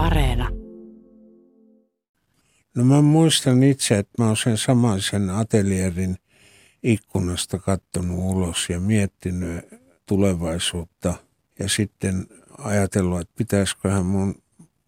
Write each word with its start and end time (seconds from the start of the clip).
Areena. 0.00 0.50
No 2.74 2.84
mä 2.84 3.02
muistan 3.02 3.62
itse, 3.62 3.98
että 3.98 4.22
mä 4.22 4.26
oon 4.26 4.36
sen 4.36 4.58
samaisen 4.58 5.30
atelierin 5.30 6.16
ikkunasta 6.82 7.58
kattonut 7.58 8.18
ulos 8.18 8.66
ja 8.70 8.80
miettinyt 8.80 9.64
tulevaisuutta 10.06 11.14
ja 11.58 11.68
sitten 11.68 12.26
ajatellut, 12.58 13.20
että 13.20 13.34
pitäisiköhän 13.36 14.06
mun 14.06 14.42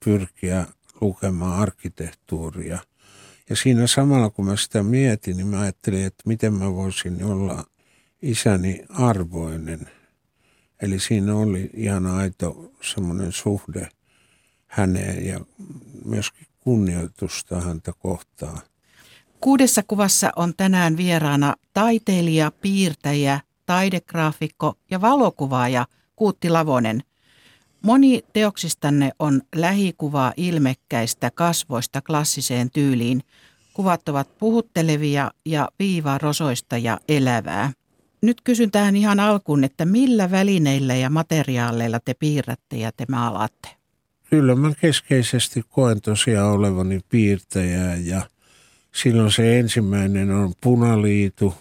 pyrkiä 0.04 0.66
lukemaan 1.00 1.60
arkkitehtuuria. 1.60 2.78
Ja 3.50 3.56
siinä 3.56 3.86
samalla 3.86 4.30
kun 4.30 4.44
mä 4.44 4.56
sitä 4.56 4.82
mietin, 4.82 5.36
niin 5.36 5.46
mä 5.46 5.60
ajattelin, 5.60 6.04
että 6.04 6.22
miten 6.26 6.54
mä 6.54 6.74
voisin 6.74 7.24
olla 7.24 7.64
isäni 8.22 8.84
arvoinen. 8.88 9.90
Eli 10.82 10.98
siinä 10.98 11.36
oli 11.36 11.70
ihan 11.74 12.06
aito 12.06 12.72
semmoinen 12.82 13.32
suhde 13.32 13.88
häneen 14.72 15.26
ja 15.26 15.40
myöskin 16.04 16.46
kunnioitusta 16.60 17.60
häntä 17.60 17.92
kohtaan. 17.98 18.60
Kuudessa 19.40 19.82
kuvassa 19.82 20.32
on 20.36 20.54
tänään 20.56 20.96
vieraana 20.96 21.54
taiteilija, 21.74 22.50
piirtäjä, 22.50 23.40
taidegraafikko 23.66 24.74
ja 24.90 25.00
valokuvaaja 25.00 25.86
Kuutti 26.16 26.50
Lavonen. 26.50 27.02
Moni 27.82 28.24
teoksistanne 28.32 29.12
on 29.18 29.42
lähikuvaa 29.54 30.32
ilmekkäistä 30.36 31.30
kasvoista 31.30 32.02
klassiseen 32.02 32.70
tyyliin. 32.70 33.22
Kuvat 33.74 34.08
ovat 34.08 34.38
puhuttelevia 34.38 35.30
ja 35.44 35.68
rosoista 36.20 36.78
ja 36.78 37.00
elävää. 37.08 37.72
Nyt 38.22 38.40
kysyn 38.40 38.70
tähän 38.70 38.96
ihan 38.96 39.20
alkuun, 39.20 39.64
että 39.64 39.84
millä 39.84 40.30
välineillä 40.30 40.94
ja 40.94 41.10
materiaaleilla 41.10 42.00
te 42.00 42.14
piirrätte 42.14 42.76
ja 42.76 42.92
te 42.92 43.04
maalaatte? 43.08 43.81
Kyllä 44.32 44.54
mä 44.54 44.72
keskeisesti 44.80 45.64
koen 45.70 46.00
tosiaan 46.00 46.52
olevani 46.52 47.00
piirtäjää 47.08 47.96
ja 47.96 48.28
silloin 48.94 49.32
se 49.32 49.58
ensimmäinen 49.58 50.30
on 50.30 50.52
punaliitu, 50.60 51.54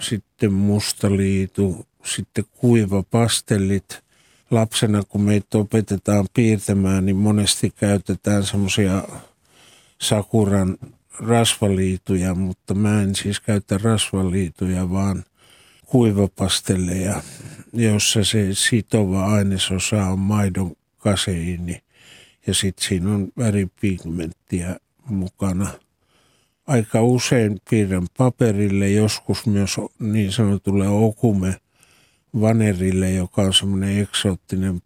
sitten 0.00 0.52
mustaliitu, 0.52 1.86
sitten 2.04 2.44
kuiva 2.56 3.02
pastellit. 3.02 4.02
Lapsena 4.50 5.02
kun 5.08 5.20
meitä 5.20 5.58
opetetaan 5.58 6.26
piirtämään, 6.34 7.06
niin 7.06 7.16
monesti 7.16 7.70
käytetään 7.70 8.44
semmoisia 8.44 9.02
sakuran 10.00 10.76
rasvaliituja, 11.18 12.34
mutta 12.34 12.74
mä 12.74 13.02
en 13.02 13.14
siis 13.14 13.40
käytä 13.40 13.78
rasvaliituja, 13.78 14.90
vaan 14.90 15.24
kuivapastelleja, 15.86 17.22
jossa 17.72 18.24
se 18.24 18.48
sitova 18.52 19.34
ainesosa 19.34 20.06
on 20.06 20.18
maidon 20.18 20.72
kaseiini 20.98 21.82
ja 22.46 22.54
sitten 22.54 22.88
siinä 22.88 23.14
on 23.14 23.28
väripigmenttiä 23.38 24.76
mukana. 25.06 25.70
Aika 26.66 27.02
usein 27.02 27.60
piirrän 27.70 28.06
paperille, 28.18 28.90
joskus 28.90 29.46
myös 29.46 29.76
niin 29.98 30.32
sanotulle 30.32 30.88
okume 30.88 31.56
vanerille, 32.40 33.10
joka 33.10 33.42
on 33.42 33.54
semmoinen 33.54 33.98
eksoottinen 33.98 34.82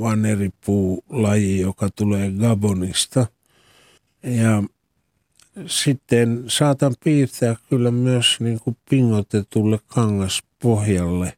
vaneripuulaji, 0.00 1.60
joka 1.60 1.88
tulee 1.96 2.30
Gabonista. 2.30 3.26
Ja 4.22 4.62
sitten 5.66 6.44
saatan 6.48 6.94
piirtää 7.04 7.56
kyllä 7.68 7.90
myös 7.90 8.36
niin 8.40 8.60
kuin 8.60 8.76
pingotetulle 8.90 9.78
kangaspohjalle, 9.86 11.32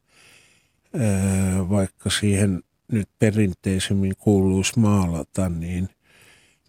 vaikka 1.70 2.11
siihen 2.11 2.62
nyt 2.92 3.08
perinteisemmin 3.19 4.12
kuuluisi 4.19 4.78
maalata, 4.78 5.48
niin 5.48 5.88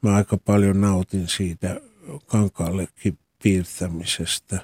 mä 0.02 0.16
aika 0.16 0.38
paljon 0.38 0.82
nautin 0.82 1.28
siitä 1.28 1.82
kankaallekin 2.26 3.18
piirtämisestä. 3.44 4.60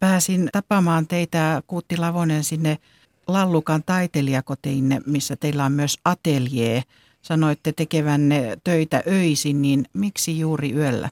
Pääsin 0.00 0.48
tapaamaan 0.52 1.06
teitä 1.06 1.62
Kuutti 1.66 1.96
Lavonen 1.96 2.44
sinne 2.44 2.78
Lallukan 3.26 3.82
taiteilijakoteinne, 3.86 5.00
missä 5.06 5.36
teillä 5.36 5.64
on 5.64 5.72
myös 5.72 5.98
ateljee. 6.04 6.82
Sanoitte 7.22 7.72
tekevänne 7.72 8.56
töitä 8.64 9.02
öisin, 9.06 9.62
niin 9.62 9.84
miksi 9.92 10.38
juuri 10.38 10.72
yöllä? 10.72 11.08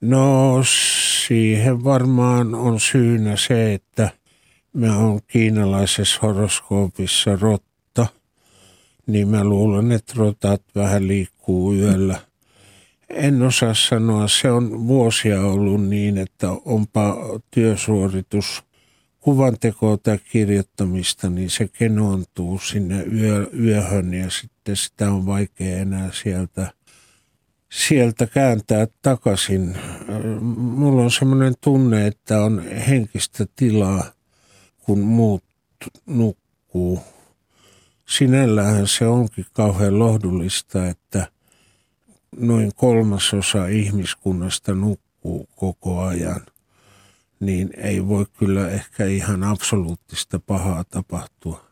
No 0.00 0.60
siihen 1.06 1.84
varmaan 1.84 2.54
on 2.54 2.80
syynä 2.80 3.36
se, 3.36 3.74
että 3.74 4.10
mä 4.72 4.98
oon 4.98 5.20
kiinalaisessa 5.26 6.18
horoskoopissa 6.22 7.36
rotta, 7.36 7.73
niin 9.06 9.28
mä 9.28 9.44
luulen, 9.44 9.92
että 9.92 10.12
rotat 10.16 10.62
vähän 10.74 11.08
liikkuu 11.08 11.74
yöllä. 11.74 12.20
En 13.10 13.42
osaa 13.42 13.74
sanoa, 13.74 14.28
se 14.28 14.50
on 14.50 14.86
vuosia 14.86 15.40
ollut 15.40 15.86
niin, 15.86 16.18
että 16.18 16.50
onpa 16.64 17.16
työsuoritus 17.50 18.62
kuvantekoa 19.20 19.96
tai 19.96 20.18
kirjoittamista, 20.18 21.30
niin 21.30 21.50
se 21.50 21.68
kenoontuu 21.68 22.58
sinne 22.58 23.02
yö, 23.02 23.50
yöhön 23.60 24.14
ja 24.14 24.30
sitten 24.30 24.76
sitä 24.76 25.10
on 25.10 25.26
vaikea 25.26 25.78
enää 25.78 26.10
sieltä– 26.12 26.70
sieltä 27.74 28.26
kääntää 28.26 28.86
takaisin. 29.02 29.76
Mulla 30.56 31.02
on 31.02 31.10
semmoinen 31.10 31.54
tunne, 31.60 32.06
että 32.06 32.42
on 32.42 32.62
henkistä 32.68 33.46
tilaa, 33.56 34.04
kun 34.82 34.98
muut 34.98 35.44
nukkuu. 36.06 37.00
Sinällähän 38.08 38.88
se 38.88 39.06
onkin 39.06 39.46
kauhean 39.52 39.98
lohdullista, 39.98 40.86
että 40.86 41.28
noin 42.36 42.70
kolmasosa 42.74 43.66
ihmiskunnasta 43.66 44.74
nukkuu 44.74 45.48
koko 45.56 46.02
ajan. 46.02 46.40
Niin 47.40 47.70
ei 47.76 48.08
voi 48.08 48.26
kyllä 48.38 48.68
ehkä 48.70 49.04
ihan 49.04 49.44
absoluuttista 49.44 50.38
pahaa 50.38 50.84
tapahtua. 50.84 51.64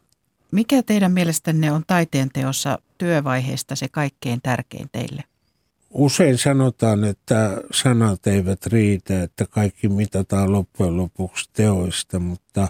Mikä 0.50 0.82
teidän 0.82 1.12
mielestänne 1.12 1.72
on 1.72 1.82
taiteen 1.86 2.28
teossa 2.32 2.78
työvaiheesta 2.98 3.76
se 3.76 3.88
kaikkein 3.88 4.40
tärkein 4.42 4.88
teille? 4.92 5.24
Usein 5.90 6.38
sanotaan, 6.38 7.04
että 7.04 7.60
sanat 7.72 8.26
eivät 8.26 8.66
riitä, 8.66 9.22
että 9.22 9.46
kaikki 9.46 9.88
mitataan 9.88 10.52
loppujen 10.52 10.96
lopuksi 10.96 11.50
teoista, 11.52 12.18
mutta 12.18 12.68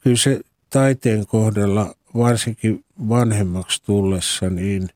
kyllä 0.00 0.16
se 0.16 0.40
taiteen 0.70 1.26
kohdalla, 1.26 1.94
varsinkin 2.16 2.84
vanhemmaksi 3.08 3.82
tullessa, 3.84 4.50
niin 4.50 4.88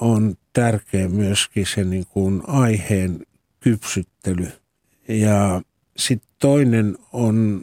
on 0.00 0.34
tärkeä 0.52 1.08
myöskin 1.08 1.66
se 1.66 1.84
niin 1.84 2.06
kuin 2.06 2.42
aiheen 2.46 3.26
kypsyttely. 3.60 4.52
Ja 5.08 5.62
sitten 5.96 6.28
toinen 6.38 6.98
on 7.12 7.62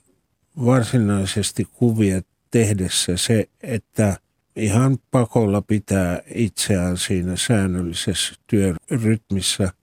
varsinaisesti 0.66 1.68
kuvia 1.74 2.22
tehdessä 2.52 3.18
se, 3.18 3.50
että– 3.64 4.18
ihan 4.56 4.98
pakolla 5.12 5.62
pitää 5.62 6.22
itseään 6.36 6.98
siinä 6.98 7.36
säännöllisessä 7.36 8.36
työrytmissä, 8.48 9.74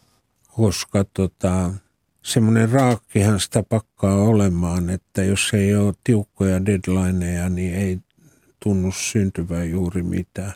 koska 0.46 1.04
tota, 1.04 1.70
semmoinen 2.22 2.70
raakkihan 2.70 3.40
sitä 3.40 3.62
pakkaa 3.68 4.14
olemaan, 4.14 4.90
että 4.90 5.24
jos 5.24 5.50
ei 5.52 5.76
ole 5.76 5.94
tiukkoja 6.04 6.66
deadlineja, 6.66 7.48
niin 7.48 7.74
ei 7.74 7.98
tunnu 8.60 8.92
syntyvän 8.92 9.70
juuri 9.70 10.02
mitään. 10.02 10.52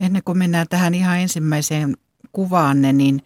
Ennen 0.00 0.22
kuin 0.24 0.38
mennään 0.38 0.66
tähän 0.70 0.94
ihan 0.94 1.18
ensimmäiseen 1.18 1.96
kuvaanne, 2.32 2.92
niin 2.92 3.22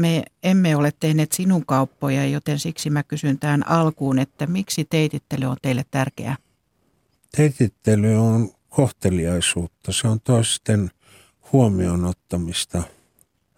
me 0.00 0.22
emme 0.42 0.76
ole 0.76 0.92
tehneet 1.00 1.32
sinun 1.32 1.66
kauppoja, 1.66 2.26
joten 2.26 2.58
siksi 2.58 2.90
mä 2.90 3.02
kysyn 3.02 3.38
tähän 3.38 3.68
alkuun, 3.68 4.18
että 4.18 4.46
miksi 4.46 4.84
teitittely 4.84 5.46
on 5.46 5.56
teille 5.62 5.84
tärkeää? 5.90 6.36
Teitittely 7.36 8.14
on 8.14 8.50
kohteliaisuutta, 8.68 9.92
se 9.92 10.08
on 10.08 10.20
toisten 10.20 10.90
huomioon 11.52 12.04
ottamista. 12.04 12.82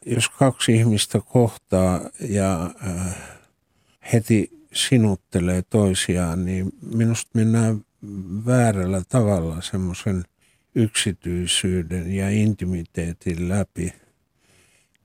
Jos 0.06 0.28
kaksi 0.28 0.74
ihmistä 0.74 1.20
kohtaa 1.20 2.00
ja 2.28 2.70
äh, 2.86 3.16
heti 4.12 4.66
sinuttelee 4.72 5.62
toisiaan, 5.62 6.44
niin 6.44 6.72
minusta 6.94 7.30
mennään 7.34 7.84
väärällä 8.46 9.02
tavalla 9.08 9.60
semmoisen 9.60 10.24
yksityisyyden 10.74 12.12
ja 12.12 12.30
intimiteetin 12.30 13.48
läpi. 13.48 13.92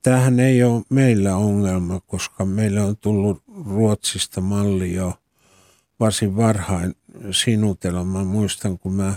Tämähän 0.02 0.40
ei 0.40 0.64
ole 0.64 0.84
meillä 0.90 1.36
ongelma, 1.36 2.00
koska 2.00 2.46
meillä 2.46 2.86
on 2.86 2.98
tullut 2.98 3.44
Ruotsista 3.66 4.42
malli 4.42 4.94
jo 4.94 5.14
varsin 6.00 6.36
varhain 6.36 6.96
sinutella. 7.32 8.04
Muistan, 8.04 8.80
kun 8.80 8.94
mä 8.94 9.16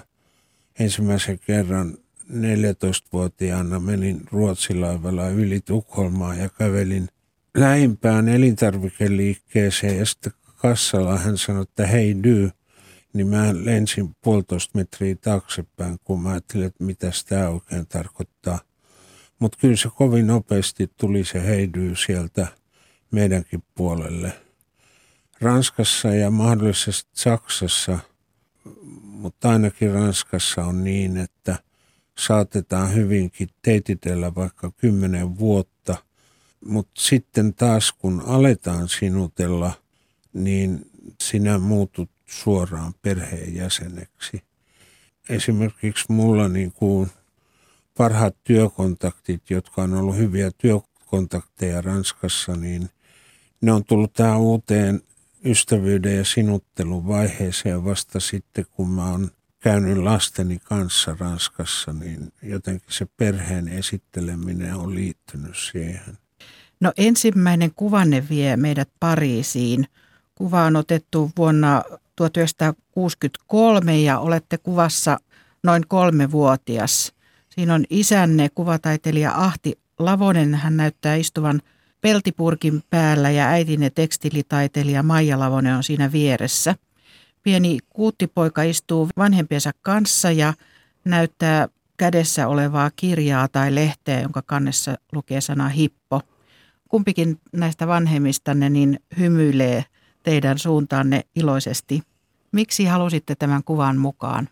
ensimmäisen 0.78 1.38
kerran 1.38 1.94
14-vuotiaana 2.30 3.80
menin 3.80 4.20
Ruotsilaivalla 4.32 5.28
yli 5.28 5.60
Tukholmaa 5.60 6.34
ja 6.34 6.48
kävelin 6.48 7.08
lähimpään 7.56 8.28
elintarvikeliikkeeseen 8.28 9.98
ja 9.98 10.06
sitten 10.06 10.32
kassalla 10.56 11.18
hän 11.18 11.38
sanoi, 11.38 11.62
että 11.62 11.86
hei 11.86 12.16
dy, 12.22 12.50
niin 13.12 13.26
mä 13.26 13.52
lensin 13.52 14.16
puolitoista 14.20 14.78
metriä 14.78 15.14
taaksepäin, 15.14 15.98
kun 16.04 16.22
mä 16.22 16.30
ajattelin, 16.30 16.66
että 16.66 16.84
mitä 16.84 17.10
tämä 17.28 17.48
oikein 17.48 17.86
tarkoittaa. 17.86 18.58
Mutta 19.38 19.58
kyllä 19.60 19.76
se 19.76 19.88
kovin 19.94 20.26
nopeasti 20.26 20.90
tuli 20.96 21.24
se 21.24 21.46
heidyy 21.46 21.96
sieltä 21.96 22.46
meidänkin 23.10 23.62
puolelle. 23.74 24.32
Ranskassa 25.40 26.08
ja 26.08 26.30
mahdollisesti 26.30 27.10
Saksassa, 27.14 27.98
mutta 29.02 29.50
ainakin 29.50 29.92
Ranskassa 29.92 30.64
on 30.64 30.84
niin, 30.84 31.16
että 31.16 31.56
saatetaan 32.18 32.94
hyvinkin 32.94 33.48
teititellä 33.62 34.34
vaikka 34.34 34.72
kymmenen 34.76 35.38
vuotta, 35.38 35.96
mutta 36.64 37.00
sitten 37.00 37.54
taas 37.54 37.92
kun 37.92 38.22
aletaan 38.26 38.88
sinutella, 38.88 39.72
niin 40.32 40.90
sinä 41.22 41.58
muutut 41.58 42.10
suoraan 42.30 42.94
perheenjäseneksi. 43.02 44.42
Esimerkiksi 45.28 46.12
mulla 46.12 46.48
niin 46.48 46.72
kuin 46.72 47.10
parhaat 47.96 48.36
työkontaktit, 48.44 49.50
jotka 49.50 49.82
on 49.82 49.94
ollut 49.94 50.16
hyviä 50.16 50.50
työkontakteja 50.58 51.80
Ranskassa, 51.80 52.56
niin 52.56 52.90
ne 53.60 53.72
on 53.72 53.84
tullut 53.84 54.12
tähän 54.12 54.40
uuteen 54.40 55.00
ystävyyden 55.44 56.16
ja 56.16 56.24
sinuttelun 56.24 57.08
vaiheeseen 57.08 57.84
vasta 57.84 58.20
sitten, 58.20 58.66
kun 58.70 58.90
mä 58.90 59.10
oon 59.10 59.30
käynyt 59.60 59.98
lasteni 59.98 60.58
kanssa 60.58 61.16
Ranskassa, 61.20 61.92
niin 61.92 62.32
jotenkin 62.42 62.92
se 62.92 63.06
perheen 63.16 63.68
esitteleminen 63.68 64.74
on 64.74 64.94
liittynyt 64.94 65.56
siihen. 65.56 66.18
No 66.80 66.92
ensimmäinen 66.96 67.70
kuvanne 67.74 68.28
vie 68.28 68.56
meidät 68.56 68.88
Pariisiin. 69.00 69.86
Kuva 70.34 70.64
on 70.64 70.76
otettu 70.76 71.30
vuonna 71.36 71.82
1963 72.28 74.00
ja 74.00 74.19
olette 74.19 74.58
kuvassa 74.58 75.19
noin 75.62 75.82
kolmevuotias. 75.88 77.12
Siinä 77.49 77.75
on 77.75 77.84
isänne, 77.90 78.49
kuvataiteilija 78.55 79.32
Ahti 79.34 79.78
Lavonen. 79.99 80.55
Hän 80.55 80.76
näyttää 80.76 81.14
istuvan 81.14 81.61
peltipurkin 82.00 82.82
päällä 82.90 83.31
ja 83.31 83.46
äitinne 83.46 83.90
tekstilitaiteilija 83.90 85.02
Maija 85.02 85.38
Lavonen 85.38 85.76
on 85.76 85.84
siinä 85.84 86.12
vieressä. 86.12 86.75
Pieni 87.43 87.78
kuuttipoika 87.88 88.62
istuu 88.62 89.08
vanhempiensa 89.16 89.70
kanssa 89.82 90.31
ja 90.31 90.55
näyttää 91.05 91.69
kädessä 91.96 92.49
olevaa 92.49 92.90
kirjaa 92.96 93.49
tai 93.49 93.75
lehteä, 93.75 94.20
jonka 94.20 94.43
kannessa 94.46 94.94
lukee 95.12 95.40
sana 95.40 95.69
hippo. 95.69 96.20
Kumpikin 96.88 97.40
näistä 97.52 97.87
vanhemmistanne 97.87 98.70
niin 98.70 99.00
hymyilee 99.19 99.84
teidän 100.22 100.58
suuntaanne 100.58 101.25
iloisesti. 101.37 102.02
Miksi 102.52 102.84
halusitte 102.84 103.34
tämän 103.34 103.64
kuvan 103.64 103.99
mukaan? 103.99 104.49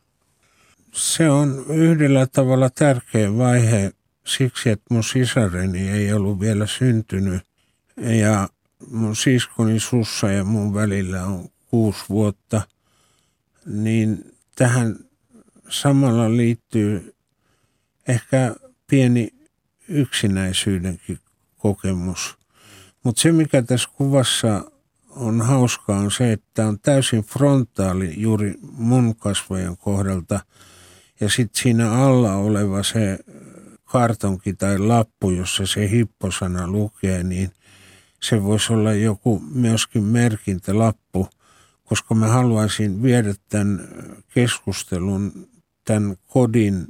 Se 0.93 1.31
on 1.31 1.65
yhdellä 1.69 2.27
tavalla 2.27 2.71
tärkeä 2.71 3.37
vaihe 3.37 3.93
siksi, 4.27 4.71
että 4.71 4.87
mun 4.91 5.05
sisareni 5.05 5.91
ei 5.91 6.13
ollut 6.13 6.41
vielä 6.41 6.67
syntynyt. 6.67 7.43
Ja 7.97 8.49
mun 8.91 9.17
siskoni 9.17 9.81
Sussa 9.81 10.31
ja 10.31 10.45
mun 10.45 10.75
välillä 10.75 11.25
on 11.25 11.49
kuusi 11.67 12.05
vuotta. 12.09 12.63
Niin 13.67 14.35
tähän 14.55 14.97
samalla 15.69 16.37
liittyy 16.37 17.15
ehkä 18.09 18.55
pieni 18.87 19.31
yksinäisyydenkin 19.89 21.19
kokemus. 21.59 22.39
Mutta 23.05 23.23
se, 23.23 23.33
mikä 23.33 23.63
tässä 23.63 23.89
kuvassa 23.97 24.71
on 25.19 25.41
hauskaa 25.41 25.99
on 25.99 26.11
se, 26.11 26.33
että 26.33 26.67
on 26.67 26.81
täysin 26.81 27.23
frontaali 27.23 28.15
juuri 28.17 28.55
mun 28.73 29.17
kasvojen 29.17 29.77
kohdalta. 29.77 30.41
Ja 31.21 31.29
sitten 31.29 31.63
siinä 31.63 31.93
alla 31.93 32.35
oleva 32.35 32.83
se 32.83 33.19
kartonki 33.85 34.55
tai 34.55 34.79
lappu, 34.79 35.31
jossa 35.31 35.67
se 35.67 35.91
hipposana 35.91 36.69
lukee, 36.69 37.23
niin 37.23 37.51
se 38.23 38.43
voisi 38.43 38.73
olla 38.73 38.93
joku 38.93 39.43
myöskin 39.55 40.05
merkintälappu, 40.05 41.29
koska 41.85 42.15
mä 42.15 42.27
haluaisin 42.27 43.03
viedä 43.03 43.35
tämän 43.49 43.89
keskustelun 44.35 45.49
tämän 45.85 46.17
kodin 46.27 46.87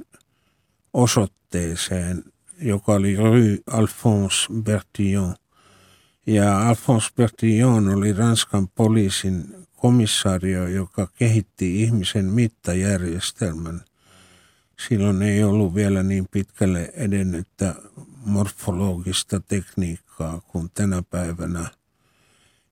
osoitteeseen, 0.93 2.23
joka 2.61 2.93
oli 2.93 3.15
Rue 3.15 3.57
Alphonse 3.67 4.47
Bertillon– 4.63 5.35
ja 6.27 6.67
Alphonse 6.67 7.09
Bertillon 7.15 7.89
oli 7.89 8.13
Ranskan 8.13 8.67
poliisin 8.67 9.67
komissaario, 9.77 10.67
joka 10.67 11.07
kehitti 11.07 11.83
ihmisen 11.83 12.25
mittajärjestelmän. 12.25 13.81
Silloin 14.87 15.21
ei 15.21 15.43
ollut 15.43 15.75
vielä 15.75 16.03
niin 16.03 16.27
pitkälle 16.31 16.91
edennyttä 16.93 17.75
morfologista 18.25 19.39
tekniikkaa 19.39 20.41
kuin 20.47 20.69
tänä 20.73 21.03
päivänä. 21.09 21.71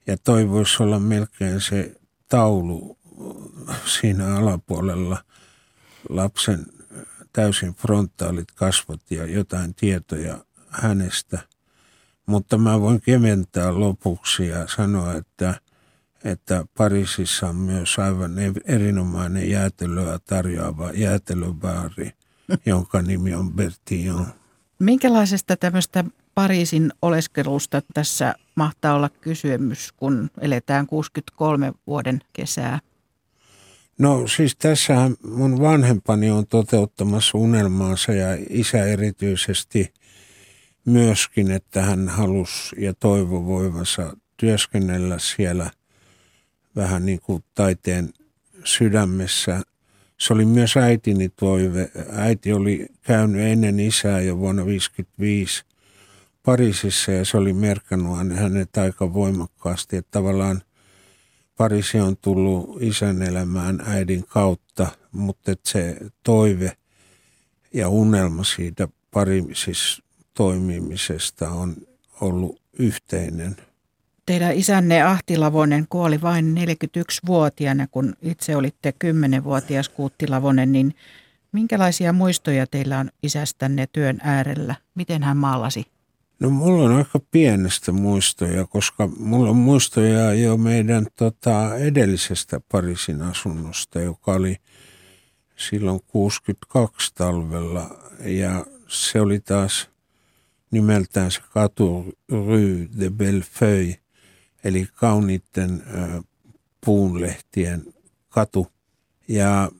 Ja 0.08 0.18
toi 0.18 0.50
voisi 0.50 0.84
olla 0.84 1.00
melkein 1.00 1.62
se 1.62 1.96
taulu 2.30 2.98
siinä 3.86 4.36
alapuolella 4.36 5.24
lapsen 6.10 6.66
täysin 7.34 7.76
frontaalit 7.76 8.52
kasvot 8.52 9.02
ja 9.12 9.26
jotain 9.26 9.76
tietoja 9.76 10.46
hänestä– 10.70 11.40
mutta 12.28 12.58
mä 12.58 12.82
voin 12.82 13.02
keventää 13.02 13.80
lopuksi 13.80 14.48
ja 14.48 14.68
sanoa, 14.68 15.14
että, 15.14 15.62
että 16.24 16.66
Pariisissa 16.78 17.50
on 17.50 17.56
myös 17.56 18.00
aivan 18.00 18.32
erinomainen 18.66 19.50
jäätelöä 19.50 20.20
tarjoava 20.26 20.92
jäätelöbaari, 20.92 22.12
jonka 22.66 23.02
nimi 23.02 23.34
on 23.34 23.54
Bertillon. 23.54 24.28
Minkälaisesta 24.80 25.58
tämmöistä 25.58 26.04
Pariisin 26.36 26.92
oleskelusta 27.02 27.82
tässä 27.94 28.36
mahtaa 28.56 28.96
olla 28.96 29.10
kysymys, 29.10 29.92
kun 29.92 30.30
eletään 30.42 30.88
63 30.88 31.74
vuoden 31.88 32.22
kesää? 32.34 32.80
No 33.98 34.28
siis 34.28 34.56
tässä 34.56 35.12
mun 35.24 35.62
vanhempani 35.62 36.32
on 36.32 36.48
toteuttamassa 36.48 37.38
unelmaansa 37.38 38.12
ja 38.12 38.38
isä 38.50 38.86
erityisesti– 38.86 39.94
myöskin, 40.88 41.52
että 41.52 41.82
hän 41.82 42.10
halusi 42.10 42.76
ja 42.78 42.94
toivo 42.94 43.46
voivansa 43.46 44.18
työskennellä 44.38 45.20
siellä 45.20 45.72
vähän 46.76 47.06
niin 47.06 47.20
kuin 47.22 47.44
taiteen 47.56 48.14
sydämessä. 48.64 49.62
Se 50.18 50.34
oli 50.34 50.46
myös 50.46 50.78
äitini 50.78 51.30
toive. 51.30 51.92
Äiti 52.12 52.54
oli 52.54 52.86
käynyt 53.02 53.42
ennen 53.42 53.80
isää 53.80 54.22
jo 54.22 54.38
vuonna 54.38 54.62
1955 54.62 55.64
Pariisissa 56.44 57.12
ja 57.12 57.26
se 57.26 57.38
oli 57.38 57.54
merkannut 57.54 58.18
hänet 58.18 58.78
aika 58.78 59.14
voimakkaasti, 59.14 59.98
että 59.98 60.12
tavallaan 60.12 60.62
Pariisi 61.58 62.00
on 62.00 62.18
tullut 62.18 62.82
isän 62.82 63.22
elämään 63.22 63.82
äidin 63.86 64.28
kautta, 64.28 64.88
mutta 65.12 65.52
että 65.52 65.70
se 65.70 65.98
toive 66.24 66.78
ja 67.74 67.90
unelma 67.90 68.44
siitä 68.44 68.88
Pariisissa 69.12 70.07
toimimisesta 70.38 71.50
on 71.50 71.76
ollut 72.22 72.62
yhteinen. 72.80 73.56
Teidän 74.26 74.54
isänne 74.54 75.02
Ahti 75.02 75.38
Lavonen 75.38 75.86
kuoli 75.90 76.22
vain 76.22 76.56
41-vuotiaana, 76.58 77.88
kun 77.88 78.14
itse 78.22 78.56
olitte 78.56 78.94
10-vuotias 79.06 79.90
Kuutti 79.90 80.28
Lavonen, 80.28 80.72
niin 80.72 80.96
minkälaisia 81.52 82.14
muistoja 82.14 82.68
teillä 82.68 83.00
on 83.00 83.10
isästänne 83.24 83.88
työn 83.92 84.20
äärellä? 84.24 84.76
Miten 84.96 85.24
hän 85.24 85.38
maalasi? 85.38 85.86
No 86.40 86.50
mulla 86.50 86.84
on 86.84 86.96
aika 86.96 87.20
pienestä 87.32 87.92
muistoja, 87.92 88.66
koska 88.66 89.10
mulla 89.20 89.50
on 89.50 89.56
muistoja 89.56 90.34
jo 90.34 90.58
meidän 90.58 91.08
tota, 91.16 91.76
edellisestä 91.76 92.62
Pariisin 92.72 93.22
asunnosta, 93.22 94.02
joka 94.02 94.32
oli 94.32 94.58
silloin 95.56 96.00
62 96.08 97.16
talvella 97.16 97.90
ja 98.20 98.66
se 98.88 99.22
oli 99.22 99.40
taas 99.40 99.90
nimeltään 100.72 101.32
katu 101.54 102.14
Rue 102.30 102.88
de 103.00 103.10
Bellefeuille, 103.10 104.00
eli 104.64 104.88
kauniitten 104.96 105.84
puunlehtien 106.86 107.94
katu. 108.30 108.68
Ja 109.28 109.72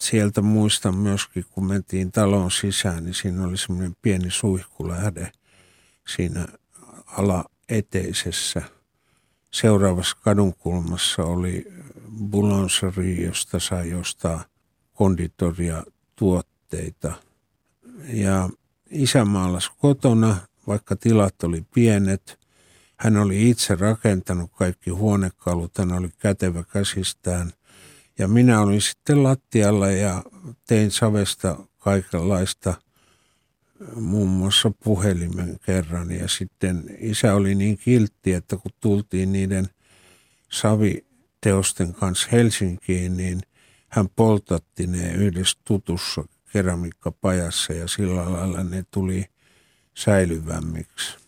sieltä 0.00 0.40
muistan 0.40 0.94
myöskin, 0.96 1.44
kun 1.50 1.66
mentiin 1.66 2.12
talon 2.12 2.50
sisään, 2.50 3.04
niin 3.04 3.14
siinä 3.14 3.44
oli 3.44 3.56
semmoinen 3.56 3.96
pieni 4.02 4.30
suihkulähde 4.30 5.32
siinä 6.14 6.46
alaeteisessä. 7.06 8.62
Seuraavassa 9.50 10.16
kadunkulmassa 10.20 11.22
oli 11.22 11.66
boulangerie, 12.30 13.26
josta 13.26 13.58
sai 13.58 13.90
jostain 13.90 14.40
konditoria 14.94 15.84
tuotteita. 16.16 17.12
Ja 18.08 18.50
Isä 18.90 19.24
maalasi 19.24 19.70
kotona, 19.78 20.36
vaikka 20.66 20.96
tilat 20.96 21.42
oli 21.42 21.64
pienet. 21.74 22.38
Hän 22.96 23.16
oli 23.16 23.50
itse 23.50 23.74
rakentanut 23.74 24.50
kaikki 24.52 24.90
huonekalut, 24.90 25.78
hän 25.78 25.92
oli 25.92 26.08
kätevä 26.18 26.64
käsistään. 26.64 27.52
Ja 28.18 28.28
minä 28.28 28.60
olin 28.60 28.82
sitten 28.82 29.22
lattialla 29.22 29.90
ja 29.90 30.22
tein 30.66 30.90
savesta 30.90 31.56
kaikenlaista 31.78 32.74
muun 33.94 34.28
muassa 34.28 34.70
puhelimen 34.84 35.58
kerran. 35.66 36.10
Ja 36.10 36.28
sitten 36.28 36.96
isä 36.98 37.34
oli 37.34 37.54
niin 37.54 37.78
kiltti, 37.78 38.32
että 38.32 38.56
kun 38.56 38.72
tultiin 38.80 39.32
niiden 39.32 39.68
saviteosten 40.50 41.94
kanssa 41.94 42.28
Helsinkiin, 42.32 43.16
niin 43.16 43.40
hän 43.88 44.08
poltatti 44.16 44.86
ne 44.86 45.12
yhdessä 45.12 45.58
tutussa 45.64 46.24
keramiikkapajassa 46.52 47.72
ja 47.72 47.88
sillä 47.88 48.32
lailla 48.32 48.62
ne 48.62 48.84
tuli 48.90 49.24
säilyvämmiksi. 49.94 51.18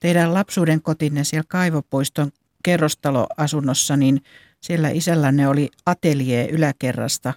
Teidän 0.00 0.34
lapsuuden 0.34 0.82
kotinne 0.82 1.24
siellä 1.24 1.44
Kaivopuiston 1.48 2.32
kerrostaloasunnossa, 2.64 3.96
niin 3.96 4.22
siellä 4.60 4.88
isällänne 4.88 5.48
oli 5.48 5.70
ateljee 5.86 6.48
yläkerrasta. 6.48 7.34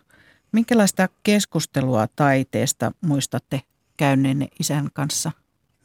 Minkälaista 0.52 1.10
keskustelua 1.24 2.08
taiteesta 2.16 2.92
muistatte 3.02 3.62
käyneenne 3.98 4.48
isän 4.60 4.90
kanssa? 4.94 5.32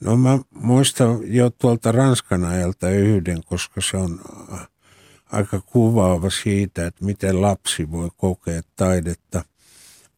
No 0.01 0.17
mä 0.17 0.39
muistan 0.51 1.19
jo 1.25 1.51
tuolta 1.51 1.93
Ranskan 1.93 2.45
ajalta 2.45 2.91
yhden, 2.91 3.45
koska 3.45 3.81
se 3.81 3.97
on 3.97 4.21
aika 5.33 5.61
kuvaava 5.61 6.31
siitä, 6.31 6.87
että 6.87 7.05
miten 7.05 7.43
lapsi 7.43 7.91
voi 7.91 8.09
kokea 8.17 8.63
taidetta. 8.77 9.45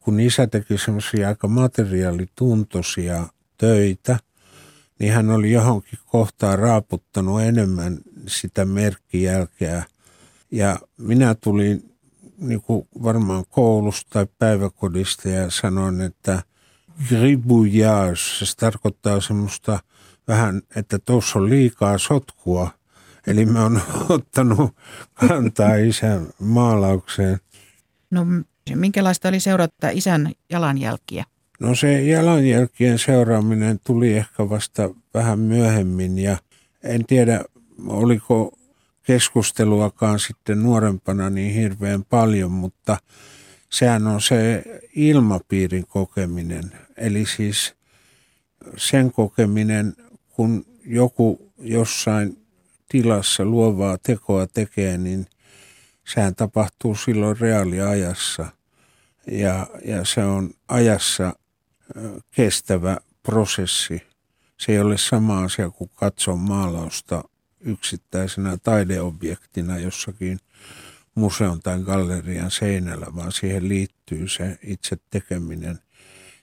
Kun 0.00 0.20
isä 0.20 0.46
teki 0.46 0.78
semmoisia 0.78 1.28
aika 1.28 1.48
materiaalituntoisia 1.48 3.26
töitä, 3.58 4.18
niin 4.98 5.12
hän 5.12 5.30
oli 5.30 5.52
johonkin 5.52 5.98
kohtaan 6.06 6.58
raaputtanut 6.58 7.40
enemmän 7.40 7.98
sitä 8.26 8.64
merkkijälkeä. 8.64 9.84
Ja 10.50 10.76
minä 10.96 11.34
tulin 11.34 11.94
niin 12.38 12.60
kuin 12.62 12.88
varmaan 13.02 13.44
koulusta 13.48 14.10
tai 14.10 14.26
päiväkodista 14.38 15.28
ja 15.28 15.50
sanoin, 15.50 16.00
että 16.00 16.42
gribouillage, 17.08 18.16
se 18.16 18.56
tarkoittaa 18.56 19.20
semmoista 19.20 19.78
vähän, 20.28 20.62
että 20.76 20.98
tuossa 20.98 21.38
on 21.38 21.50
liikaa 21.50 21.98
sotkua– 21.98 22.70
Eli 23.26 23.46
mä 23.46 23.62
oon 23.62 23.80
ottanut 24.08 24.76
kantaa 25.14 25.74
isän 25.74 26.26
maalaukseen. 26.38 27.38
No 28.10 28.26
minkälaista 28.74 29.28
oli 29.28 29.40
seurata 29.40 29.88
isän 29.88 30.32
jalanjälkiä? 30.50 31.24
No 31.60 31.74
se 31.74 32.02
jalanjälkien 32.02 32.98
seuraaminen 32.98 33.80
tuli 33.84 34.12
ehkä 34.12 34.48
vasta 34.48 34.90
vähän 35.14 35.38
myöhemmin 35.38 36.18
ja 36.18 36.36
en 36.82 37.04
tiedä 37.04 37.44
oliko 37.86 38.58
keskusteluakaan 39.02 40.18
sitten 40.18 40.62
nuorempana 40.62 41.30
niin 41.30 41.54
hirveän 41.54 42.04
paljon, 42.04 42.50
mutta 42.50 42.96
sehän 43.70 44.06
on 44.06 44.20
se 44.20 44.64
ilmapiirin 44.94 45.86
kokeminen. 45.86 46.72
Eli 46.96 47.26
siis 47.26 47.74
sen 48.76 49.12
kokeminen, 49.12 49.94
kun 50.28 50.66
joku 50.86 51.52
jossain 51.58 52.38
tilassa 52.88 53.44
luovaa 53.44 53.98
tekoa 53.98 54.46
tekee, 54.46 54.98
niin 54.98 55.26
sehän 56.14 56.34
tapahtuu 56.34 56.94
silloin 56.94 57.40
reaaliajassa. 57.40 58.46
Ja, 59.26 59.66
ja 59.84 60.04
se 60.04 60.24
on 60.24 60.50
ajassa 60.68 61.34
kestävä 62.30 62.96
prosessi. 63.22 64.02
Se 64.56 64.72
ei 64.72 64.80
ole 64.80 64.98
sama 64.98 65.44
asia 65.44 65.70
kuin 65.70 65.90
katsoa 65.94 66.36
maalausta 66.36 67.24
yksittäisenä 67.60 68.56
taideobjektina 68.56 69.78
jossakin 69.78 70.38
museon 71.14 71.60
tai 71.60 71.80
gallerian 71.80 72.50
seinällä, 72.50 73.06
vaan 73.16 73.32
siihen 73.32 73.68
liittyy 73.68 74.28
se 74.28 74.58
itse 74.62 74.96
tekeminen. 75.10 75.78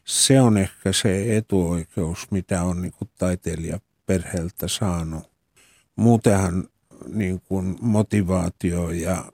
Se 0.05 0.41
on 0.41 0.57
ehkä 0.57 0.93
se 0.93 1.38
etuoikeus, 1.38 2.31
mitä 2.31 2.63
on 2.63 2.81
niin 2.81 2.93
kuin 2.93 3.09
taiteilija 3.17 3.79
perheeltä 4.05 4.67
saanut 4.67 5.31
muutenhan 5.95 6.67
niin 7.07 7.41
kuin 7.41 7.75
motivaatio 7.81 8.91
ja 8.91 9.31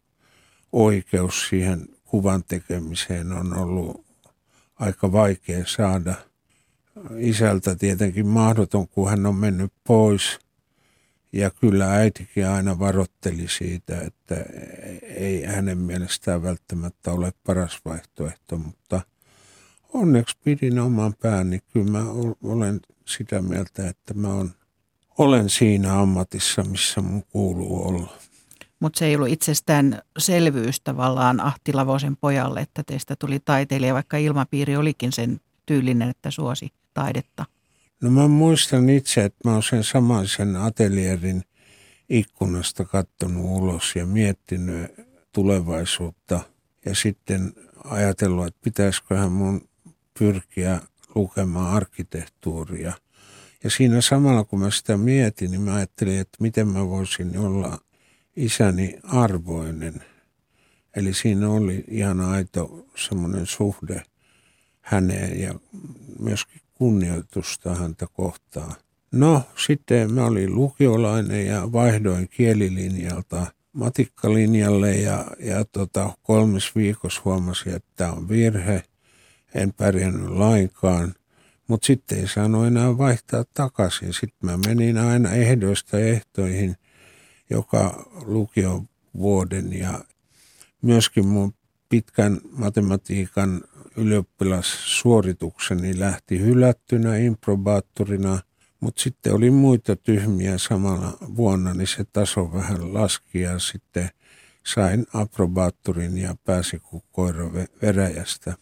oikeus 0.74 1.48
siihen 1.50 1.88
kuvan 2.06 2.44
tekemiseen 2.44 3.32
on 3.32 3.58
ollut 3.58 4.06
aika 4.76 5.12
vaikea 5.12 5.64
saada. 5.68 6.14
Isältä 7.18 7.76
tietenkin 7.76 8.28
mahdoton, 8.28 8.88
kun 8.88 9.10
hän 9.10 9.26
on 9.26 9.36
mennyt 9.36 9.74
pois. 9.88 10.40
Ja 11.34 11.50
kyllä 11.50 11.92
äitikin 11.92 12.48
aina 12.48 12.80
varotteli 12.80 13.48
siitä, 13.48 14.02
että 14.02 14.36
ei 15.02 15.46
hänen 15.46 15.78
mielestään 15.78 16.44
välttämättä 16.44 17.12
ole 17.12 17.34
paras 17.44 17.80
vaihtoehto, 17.86 18.58
mutta 18.58 19.02
onneksi 19.94 20.38
pidin 20.44 20.80
oman 20.80 21.14
pääni. 21.22 21.60
Kyllä 21.74 21.92
mä 21.92 22.06
olen 22.44 22.80
sitä 23.06 23.42
mieltä, 23.42 23.90
että 23.90 24.14
mä 24.14 24.30
olen 25.18 25.50
siinä 25.50 26.00
ammatissa, 26.00 26.64
missä 26.64 27.02
mun 27.02 27.24
kuuluu 27.24 27.88
olla. 27.88 28.18
Mutta 28.84 29.00
se 29.00 29.06
ei 29.06 29.16
ollut 29.16 29.30
itsestään 29.30 30.02
selvyys 30.18 30.82
tavallaan 30.82 31.40
Ahti 31.40 31.74
Lavosen 31.74 32.18
pojalle, 32.18 32.62
että 32.62 32.84
teistä 32.84 33.16
tuli 33.20 33.40
taiteilija, 33.40 33.94
vaikka 33.94 34.18
ilmapiiri 34.18 34.78
olikin 34.78 35.12
sen 35.12 35.40
tyylinen, 35.66 36.10
että 36.10 36.32
suosi 36.32 36.70
taidetta. 36.94 37.46
No 38.02 38.10
mä 38.12 38.28
muistan 38.28 38.90
itse, 38.90 39.24
että 39.24 39.50
mä 39.50 39.54
oon 39.54 39.64
sen 39.64 39.84
samaisen 39.84 40.56
atelierin 40.56 41.42
ikkunasta 42.10 42.86
kattonut 42.86 43.46
ulos 43.46 43.96
ja 43.96 44.06
miettinyt 44.06 44.92
tulevaisuutta 45.32 46.40
ja 46.86 46.96
sitten 46.96 47.54
ajatellut, 47.84 48.48
että 48.48 48.60
pitäisiköhän 48.64 49.32
mun 49.32 49.68
pyrkiä 50.20 50.82
lukemaan 51.16 51.76
arkkitehtuuria– 51.76 52.94
ja 53.64 53.70
siinä 53.70 54.02
samalla 54.02 54.44
kun 54.44 54.60
mä 54.60 54.72
sitä 54.72 54.98
mietin, 54.98 55.52
niin 55.52 55.62
mä 55.62 55.76
ajattelin, 55.76 56.20
että 56.20 56.38
miten 56.40 56.68
mä 56.68 56.90
voisin 56.90 57.38
olla 57.38 57.80
isäni 58.36 59.00
arvoinen. 59.04 60.04
Eli 60.96 61.14
siinä 61.14 61.50
oli 61.50 61.84
ihan 61.88 62.22
aito 62.22 62.88
semmoinen 62.96 63.46
suhde 63.46 64.04
häneen 64.82 65.42
ja 65.42 65.54
myöskin 66.20 66.62
kunnioitusta 66.74 67.76
häntä 67.76 68.08
kohtaan. 68.14 68.76
No 69.12 69.42
sitten 69.66 70.14
mä 70.14 70.26
olin 70.26 70.56
lukiolainen 70.56 71.46
ja 71.46 71.72
vaihdoin 71.72 72.30
kielilinjalta 72.30 73.46
matikkalinjalle 73.74 74.96
ja, 74.96 75.26
ja 75.40 75.66
tota, 75.66 76.18
kolmes 76.24 76.76
viikossa 76.76 77.22
huomasin, 77.26 77.76
että 77.76 77.90
tämä 77.96 78.12
on 78.12 78.30
virhe. 78.30 78.84
En 79.56 79.74
pärjännyt 79.74 80.30
lainkaan. 80.30 81.14
Mutta 81.68 81.86
sitten 81.86 82.20
ei 82.20 82.28
saanut 82.28 82.66
enää 82.66 82.98
vaihtaa 82.98 83.46
takaisin. 83.54 84.14
Sitten 84.14 84.38
mä 84.42 84.58
menin 84.68 84.98
aina 84.98 85.32
ehdoista 85.32 86.00
ehtoihin 86.00 86.76
joka 87.50 88.10
lukiovuoden 88.26 89.74
ja 89.74 90.06
myöskin 90.82 91.28
mun 91.28 91.54
pitkän 91.90 92.42
matematiikan 92.52 93.62
ylioppilassuoritukseni 93.98 96.00
lähti 96.00 96.40
hylättynä 96.40 97.18
improbaattorina, 97.18 98.40
mutta 98.80 99.02
sitten 99.02 99.34
oli 99.34 99.52
muita 99.52 99.96
tyhmiä 99.96 100.58
samalla 100.58 101.18
vuonna, 101.36 101.74
niin 101.74 101.88
se 101.88 102.06
taso 102.14 102.54
vähän 102.54 102.94
laski 102.94 103.42
ja 103.42 103.60
sitten 103.60 104.10
sain 104.66 105.06
aprobaattorin 105.14 106.18
ja 106.18 106.36
pääsi 106.44 106.80
kuin 106.80 107.04
koira 107.12 107.52
veräjästä. 107.82 108.58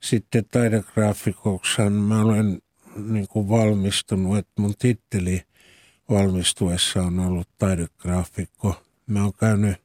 Sitten 0.00 0.44
taidegraafikoksihan 0.50 1.92
mä 1.92 2.22
olen 2.22 2.62
niin 2.96 3.28
kuin 3.28 3.48
valmistunut, 3.48 4.38
että 4.38 4.62
mun 4.62 4.74
titteli 4.78 5.42
valmistuessa 6.10 7.02
on 7.02 7.18
ollut 7.18 7.48
taidegraafikko. 7.58 8.82
Mä 9.06 9.22
oon 9.22 9.32
käynyt 9.34 9.76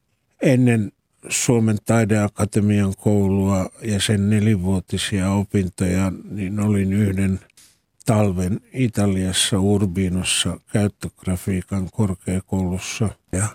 ennen 0.41 0.91
Suomen 1.29 1.77
taideakatemian 1.85 2.93
koulua 2.97 3.69
ja 3.81 4.01
sen 4.01 4.29
nelivuotisia 4.29 5.31
opintoja, 5.31 6.11
niin 6.31 6.59
olin 6.59 6.93
yhden 6.93 7.39
talven 8.05 8.61
Italiassa 8.73 9.59
Urbinossa 9.59 10.59
käyttögrafiikan 10.73 11.89
korkeakoulussa. 11.91 13.09
Ja 13.31 13.47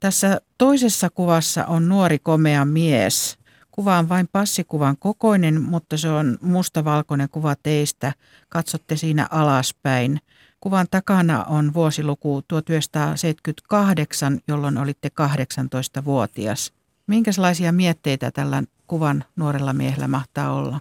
Tässä 0.00 0.40
toisessa 0.58 1.10
kuvassa 1.10 1.66
on 1.66 1.88
nuori 1.88 2.18
komea 2.18 2.64
mies. 2.64 3.38
Kuva 3.70 3.98
on 3.98 4.08
vain 4.08 4.28
passikuvan 4.32 4.96
kokoinen, 4.96 5.62
mutta 5.62 5.96
se 5.96 6.08
on 6.08 6.38
mustavalkoinen 6.40 7.28
kuva 7.28 7.56
teistä. 7.62 8.12
Katsotte 8.48 8.96
siinä 8.96 9.28
alaspäin. 9.30 10.20
Kuvan 10.60 10.86
takana 10.90 11.44
on 11.44 11.74
vuosiluku 11.74 12.42
1978, 12.48 14.40
jolloin 14.48 14.78
olitte 14.78 15.08
18-vuotias. 15.08 16.72
Minkälaisia 17.06 17.72
mietteitä 17.72 18.30
tällä 18.30 18.62
kuvan 18.86 19.24
nuorella 19.36 19.72
miehellä 19.72 20.08
mahtaa 20.08 20.52
olla? 20.52 20.80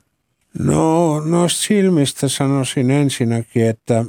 No 0.60 1.20
noista 1.20 1.62
silmistä 1.62 2.28
sanoisin 2.28 2.92
ensinnäkin, 2.92 3.70
että 3.70 4.06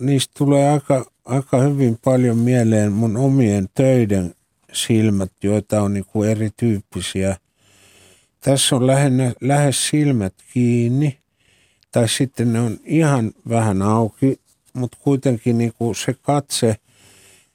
niistä 0.00 0.32
tulee 0.38 0.70
aika, 0.70 1.04
aika 1.24 1.58
hyvin 1.58 1.98
paljon 2.04 2.38
mieleen 2.38 2.92
mun 2.92 3.16
omien 3.16 3.68
töiden 3.74 4.34
silmät, 4.72 5.32
joita 5.42 5.82
on 5.82 5.94
niin 5.94 6.04
kuin 6.04 6.30
erityyppisiä. 6.30 7.36
Tässä 8.40 8.76
on 8.76 8.86
lähinnä, 8.86 9.32
lähes 9.40 9.88
silmät 9.88 10.34
kiinni. 10.52 11.18
Tai 11.92 12.08
sitten 12.08 12.52
ne 12.52 12.60
on 12.60 12.78
ihan 12.84 13.32
vähän 13.48 13.82
auki, 13.82 14.40
mutta 14.74 14.98
kuitenkin 15.00 15.58
niin 15.58 15.72
kuin 15.78 15.94
se 15.94 16.14
katse 16.22 16.76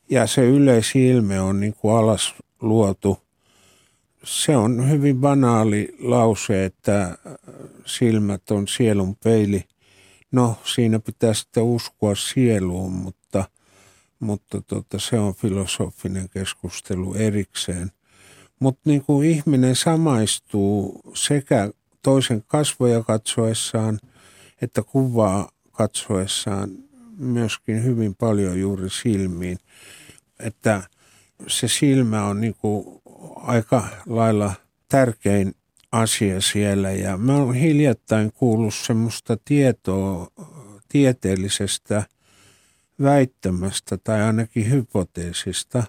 ja 0.10 0.28
se 0.28 0.46
yleisilme 0.46 1.42
on 1.42 1.60
niin 1.60 1.74
kuin 1.74 1.96
alas 1.96 2.36
luotu. 2.62 3.18
Se 4.24 4.58
on 4.58 4.90
hyvin 4.90 5.20
banaali 5.20 5.96
lause, 6.00 6.66
että 6.66 7.18
silmät 7.86 8.52
on 8.52 8.68
sielun 8.68 9.16
peili. 9.24 9.64
No, 10.32 10.56
siinä 10.64 11.00
pitää 11.00 11.34
sitten 11.34 11.64
uskoa 11.64 12.16
sieluun, 12.16 12.92
mutta, 12.92 13.44
mutta 14.20 14.62
tota, 14.62 15.00
se 15.00 15.20
on 15.20 15.34
filosofinen 15.34 16.30
keskustelu 16.30 17.14
erikseen. 17.14 17.92
Mutta 18.60 18.82
niin 18.86 19.02
kuin 19.02 19.30
ihminen 19.30 19.76
samaistuu 19.76 21.02
sekä 21.14 21.72
toisen 22.02 22.44
kasvoja 22.48 23.04
katsoessaan 23.04 24.00
että 24.62 24.84
kuvaa 24.84 25.50
katsoessaan 25.72 26.70
myöskin 27.20 27.84
hyvin 27.84 28.16
paljon 28.16 28.60
juuri 28.60 28.90
silmiin. 28.90 29.58
Että 30.40 30.84
se 31.48 31.68
silmä 31.68 32.26
on 32.26 32.42
niin 32.42 32.56
kuin 32.56 33.02
aika 33.36 33.88
lailla 34.06 34.54
tärkein 34.90 35.56
asia 35.92 36.42
siellä. 36.42 36.92
Ja 36.92 37.18
mä 37.18 37.36
oon 37.36 37.56
hiljattain 37.56 38.32
kuullut 38.32 38.74
semmoista 38.74 39.38
tietoa 39.46 40.28
tieteellisestä 40.90 42.04
väittämästä 43.02 43.98
tai 43.98 44.22
ainakin 44.22 44.72
hypoteesista, 44.72 45.84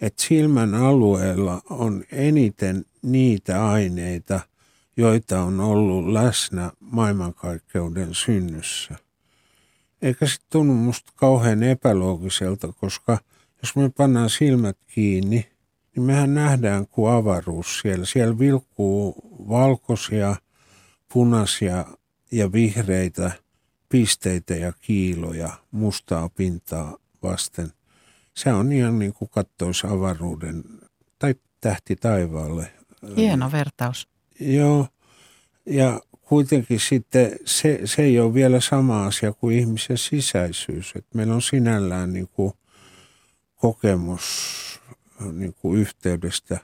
että 0.00 0.22
silmän 0.22 0.74
alueella 0.74 1.62
on 1.70 2.04
eniten 2.12 2.84
niitä 3.02 3.68
aineita, 3.68 4.40
joita 4.96 5.42
on 5.42 5.60
ollut 5.60 6.08
läsnä 6.12 6.70
maailmankaikkeuden 6.80 8.14
synnyssä. 8.14 9.05
Eikä 10.06 10.26
se 10.26 10.36
tunnu 10.50 10.74
musta 10.74 11.12
kauhean 11.16 11.62
epäloogiselta, 11.62 12.72
koska 12.72 13.18
jos 13.62 13.76
me 13.76 13.90
pannaan 13.96 14.30
silmät 14.30 14.78
kiinni, 14.86 15.50
niin 15.96 16.02
mehän 16.02 16.34
nähdään 16.34 16.86
kuin 16.86 17.12
avaruus 17.12 17.80
siellä. 17.80 18.06
Siellä 18.06 18.38
vilkkuu 18.38 19.14
valkoisia, 19.48 20.36
punaisia 21.12 21.84
ja 22.32 22.52
vihreitä 22.52 23.30
pisteitä 23.88 24.54
ja 24.54 24.72
kiiloja 24.72 25.50
mustaa 25.70 26.28
pintaa 26.28 26.96
vasten. 27.22 27.72
Se 28.34 28.52
on 28.52 28.72
ihan 28.72 28.98
niin 28.98 29.12
kuin 29.12 29.30
kattoisi 29.30 29.86
avaruuden 29.86 30.64
tai 31.18 31.34
tähti 31.60 31.96
taivaalle. 31.96 32.72
Hieno 33.16 33.52
vertaus. 33.52 34.08
Joo, 34.40 34.88
ja 35.66 36.00
kuitenkin 36.28 36.80
sitten 36.80 37.32
se, 37.44 37.80
se 37.84 38.02
ei 38.02 38.20
ole 38.20 38.34
vielä 38.34 38.60
sama 38.60 39.06
asia 39.06 39.32
kuin 39.32 39.58
ihmisen 39.58 39.98
sisäisyys. 39.98 40.92
Että 40.96 41.10
meillä 41.14 41.34
on 41.34 41.42
sinällään 41.42 42.12
niin 42.12 42.28
kuin 42.28 42.52
kokemus 43.56 44.22
niin 45.32 45.54
kuin 45.54 45.80
yhteydestä 45.80 46.58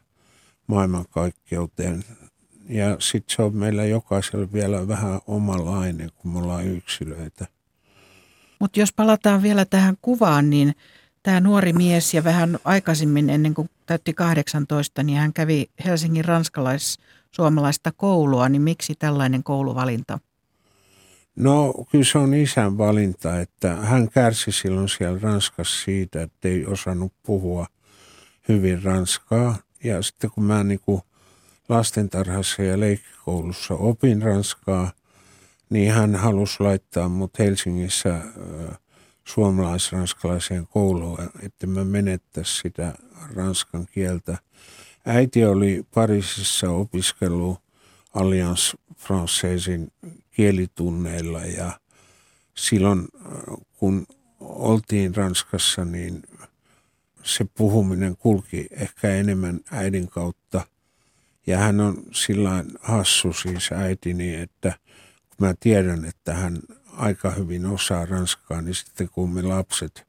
maailmankaikkeuteen. 0.67 2.05
Ja 2.69 2.97
sitten 2.99 3.37
se 3.37 3.43
on 3.43 3.57
meillä 3.57 3.85
jokaisella 3.85 4.53
vielä 4.53 4.89
vähän 4.89 5.21
omanlainen, 5.27 6.11
kun 6.17 6.33
me 6.33 6.39
ollaan 6.39 6.67
yksilöitä. 6.67 7.47
Mutta 8.59 8.81
jos 8.81 8.93
palataan 8.93 9.43
vielä 9.43 9.65
tähän 9.65 9.97
kuvaan, 10.03 10.51
niin 10.51 10.75
tämä 11.23 11.41
nuori 11.41 11.73
mies 11.73 12.15
ja 12.15 12.25
vähän 12.25 12.59
aikaisemmin 12.65 13.31
ennen 13.31 13.55
kuin 13.55 13.71
täytti 13.87 14.13
18, 14.13 15.03
niin 15.03 15.19
hän 15.19 15.33
kävi 15.33 15.71
Helsingin 15.85 16.25
ranskalais-suomalaista 17.33 17.93
koulua, 17.97 18.49
niin 18.49 18.63
miksi 18.63 18.95
tällainen 18.99 19.43
kouluvalinta? 19.43 20.19
No 21.37 21.75
kyllä 21.91 22.05
se 22.05 22.19
on 22.19 22.35
isän 22.35 22.79
valinta, 22.79 23.41
että 23.41 23.77
hän 23.77 24.09
kärsi 24.09 24.53
silloin 24.53 24.89
siellä 24.89 25.19
Ranskassa 25.23 25.85
siitä, 25.85 26.23
että 26.23 26.49
ei 26.49 26.67
osannut 26.67 27.13
puhua 27.23 27.67
hyvin 28.49 28.83
ranskaa. 28.83 29.57
Ja 29.85 30.03
sitten 30.03 30.31
kun 30.31 30.45
mä 30.45 30.65
niin 30.65 30.81
kuin 30.81 31.03
lastentarhassa 31.69 32.63
ja 32.63 32.81
leikkikoulussa 32.81 33.75
opin 33.75 34.23
ranskaa, 34.23 34.93
niin 35.71 35.93
hän 35.93 36.17
halusi 36.17 36.57
laittaa 36.61 37.09
mut 37.09 37.39
Helsingissä 37.39 38.21
suomalais-ranskalaiseen 39.25 40.67
kouluun, 40.67 41.19
että 41.43 41.67
mä 41.67 41.85
menettäisi 41.85 42.61
sitä 42.61 42.95
ranskan 43.35 43.87
kieltä. 43.87 44.39
Äiti 45.05 45.45
oli 45.45 45.87
Pariisissa 45.95 46.71
opiskellut 46.71 47.59
Alliance 48.15 48.77
Françaisin 48.95 50.11
kielitunneilla 50.31 51.41
ja 51.41 51.81
silloin 52.55 53.09
kun 53.79 54.07
oltiin 54.41 55.17
Ranskassa, 55.17 55.85
niin 55.85 56.23
se 57.23 57.45
puhuminen 57.45 58.17
kulki 58.17 58.67
ehkä 58.71 59.11
enemmän 59.11 59.61
äidin 59.71 60.09
kautta. 60.09 60.67
Ja 61.47 61.59
hän 61.59 61.81
on 61.81 62.03
sillä 62.13 62.65
hassu 62.81 63.33
siis 63.33 63.73
äitini, 63.73 64.35
että 64.35 64.73
kun 65.29 65.47
mä 65.47 65.55
tiedän, 65.61 66.05
että 66.05 66.35
hän 66.35 66.59
aika 66.93 67.31
hyvin 67.31 67.67
osaa 67.67 68.07
ranskaa, 68.07 68.63
niin 68.63 68.75
sitten 68.75 69.09
kun 69.09 69.31
me 69.31 69.43
lapset 69.43 70.07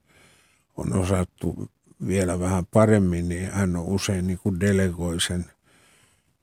on 0.78 0.94
osattu 0.94 1.72
vielä 2.08 2.40
vähän 2.40 2.66
paremmin, 2.66 3.30
niin 3.30 3.52
hän 3.52 3.76
on 3.76 3.86
usein 3.86 4.28
niin 4.28 4.40
kuin 4.44 4.60
delegoi 4.60 5.22
sen 5.22 5.46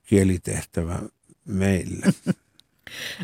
kielitehtävä 0.05 0.99
meille. 1.45 2.07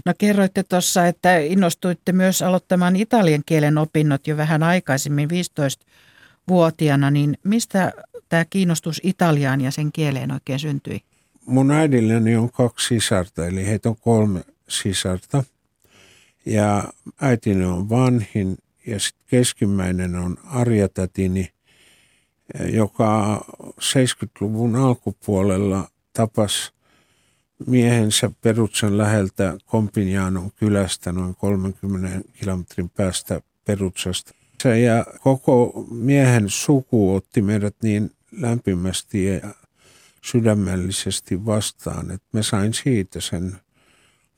No 0.05 0.12
kerroitte 0.18 0.62
tuossa, 0.62 1.07
että 1.07 1.38
innostuitte 1.38 2.12
myös 2.12 2.42
aloittamaan 2.42 2.96
italian 2.96 3.42
kielen 3.46 3.79
opinnot 3.79 4.27
jo 4.27 4.37
vähän 4.37 4.62
aikaisemmin, 4.62 5.29
15-vuotiaana, 5.31 7.11
niin 7.11 7.38
mistä 7.44 7.92
tämä 8.29 8.44
kiinnostus 8.44 9.01
Italiaan 9.03 9.61
ja 9.61 9.70
sen 9.70 9.92
kieleen 9.92 10.33
oikein 10.33 10.59
syntyi? 10.59 11.01
Mun 11.46 11.70
äidilläni 11.70 12.37
on 12.37 12.53
kaksi 12.53 12.87
sisarta, 12.88 13.46
eli 13.46 13.66
heitä 13.66 13.88
on 13.88 13.96
kolme 13.96 14.44
sisarta. 14.68 15.44
Ja 16.46 16.85
äitini 17.20 17.64
on 17.64 17.88
vanhin 17.88 18.57
ja 18.87 19.01
sitten 19.01 19.25
keskimmäinen 19.27 20.14
on 20.14 20.37
Arjatätini, 20.44 21.51
joka 22.73 23.45
70-luvun 23.81 24.77
alkupuolella 24.77 25.89
tapasi 26.13 26.73
miehensä 27.67 28.31
Perutsan 28.41 28.99
läheltä 28.99 29.57
Kompinjaanon 29.65 30.51
kylästä 30.53 31.13
noin 31.13 31.35
30 31.35 32.21
kilometrin 32.33 32.91
päästä 32.91 33.41
Perutsasta. 33.65 34.33
Ja 34.65 35.07
koko 35.21 35.87
miehen 35.91 36.49
suku 36.49 37.15
otti 37.15 37.43
meidät 37.43 37.77
niin 37.83 38.11
lämpimästi 38.33 39.25
ja 39.25 39.41
sydämellisesti 40.25 41.47
vastaan, 41.47 42.11
että 42.11 42.29
me 42.33 42.43
sain 42.43 42.75
siitä 42.75 43.21
sen 43.21 43.57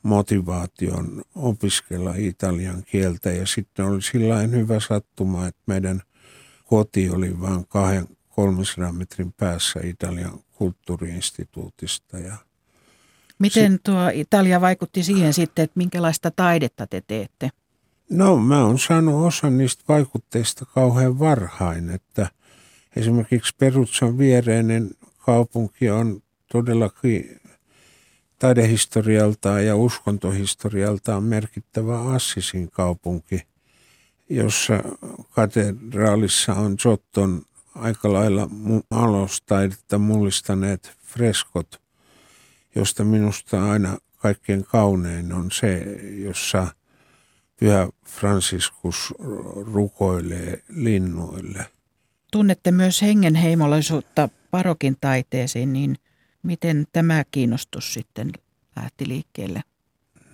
motivaation 0.02 1.22
opiskella 1.34 2.14
italian 2.16 2.82
kieltä. 2.86 3.30
Ja 3.30 3.46
sitten 3.46 3.84
oli 3.84 4.02
sillä 4.02 4.38
hyvä 4.38 4.80
sattuma, 4.80 5.46
että 5.46 5.62
meidän 5.66 6.02
koti 6.68 7.10
oli 7.10 7.40
vain 7.40 7.66
kahden 7.66 8.08
300 8.28 8.92
metrin 8.92 9.32
päässä 9.32 9.80
Italian 9.84 10.40
kulttuuriinstituutista. 10.52 12.18
Ja 12.18 12.36
Miten 13.38 13.80
tuo 13.84 14.10
Italia 14.12 14.60
vaikutti 14.60 15.02
siihen 15.02 15.34
sitten, 15.34 15.62
että 15.62 15.78
minkälaista 15.78 16.30
taidetta 16.30 16.86
te 16.86 17.02
teette? 17.06 17.50
No 18.10 18.36
mä 18.36 18.64
oon 18.64 18.78
saanut 18.78 19.26
osan 19.26 19.58
niistä 19.58 19.84
vaikutteista 19.88 20.66
kauhean 20.66 21.18
varhain, 21.18 21.90
että 21.90 22.28
esimerkiksi 22.96 23.54
Perutsan 23.58 24.18
viereinen 24.18 24.90
kaupunki 25.18 25.90
on 25.90 26.22
todellakin 26.52 27.40
taidehistorialtaan 28.38 29.66
ja 29.66 29.76
uskontohistorialtaan 29.76 31.22
merkittävä 31.22 32.00
Assisin 32.00 32.70
kaupunki, 32.70 33.42
jossa 34.28 34.74
katedraalissa 35.30 36.54
on 36.54 36.78
Zotton 36.78 37.42
aika 37.74 38.12
lailla 38.12 38.48
alostaidetta 38.90 39.98
mullistaneet 39.98 40.96
freskot, 41.02 41.80
josta 42.74 43.04
minusta 43.04 43.70
aina 43.70 43.98
kaikkein 44.16 44.64
kaunein 44.64 45.32
on 45.32 45.50
se, 45.50 45.82
jossa 46.24 46.66
Pyhä 47.60 47.88
Franciscus 48.06 49.14
rukoilee 49.72 50.62
linnuille. 50.68 51.66
Tunnette 52.32 52.70
myös 52.70 53.02
hengenheimolaisuutta 53.02 54.28
parokin 54.50 54.96
taiteeseen, 55.00 55.72
niin 55.72 55.96
miten 56.42 56.86
tämä 56.92 57.24
kiinnostus 57.30 57.94
sitten 57.94 58.32
lähti 58.76 59.08
liikkeelle? 59.08 59.62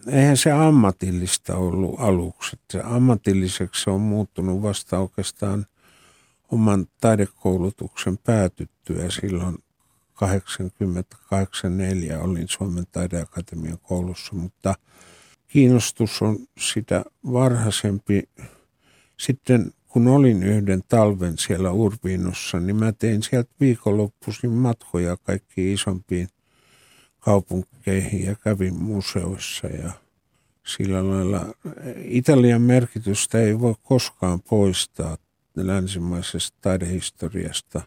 Eihän 0.06 0.36
se 0.36 0.52
ammatillista 0.52 1.56
ollut 1.56 2.00
aluksi. 2.00 2.56
Se 2.70 2.80
ammatilliseksi 2.84 3.90
on 3.90 4.00
muuttunut 4.00 4.62
vasta 4.62 4.98
oikeastaan 4.98 5.66
oman 6.52 6.86
taidekoulutuksen 7.00 8.18
päätyttyä 8.18 9.10
silloin 9.10 9.58
80-84 10.14 10.18
olin 12.20 12.48
Suomen 12.48 12.84
taideakatemian 12.92 13.78
koulussa, 13.82 14.34
mutta 14.34 14.74
kiinnostus 15.46 16.22
on 16.22 16.38
sitä 16.58 17.04
varhaisempi. 17.32 18.22
Sitten 19.16 19.72
kun 19.88 20.08
olin 20.08 20.42
yhden 20.42 20.82
talven 20.88 21.38
siellä 21.38 21.70
Urbiinossa, 21.70 22.60
niin 22.60 22.76
mä 22.76 22.92
tein 22.92 23.22
sieltä 23.22 23.50
viikonloppuisin 23.60 24.50
matkoja 24.50 25.16
kaikkiin 25.16 25.74
isompiin 25.74 26.28
kaupunkeihin 27.24 28.24
ja 28.24 28.34
kävin 28.34 28.74
museoissa 28.74 29.66
ja 29.66 29.90
sillä 30.66 31.08
lailla 31.10 31.54
Italian 32.04 32.62
merkitystä 32.62 33.38
ei 33.38 33.60
voi 33.60 33.74
koskaan 33.82 34.40
poistaa 34.42 35.16
länsimaisesta 35.56 36.58
taidehistoriasta. 36.60 37.80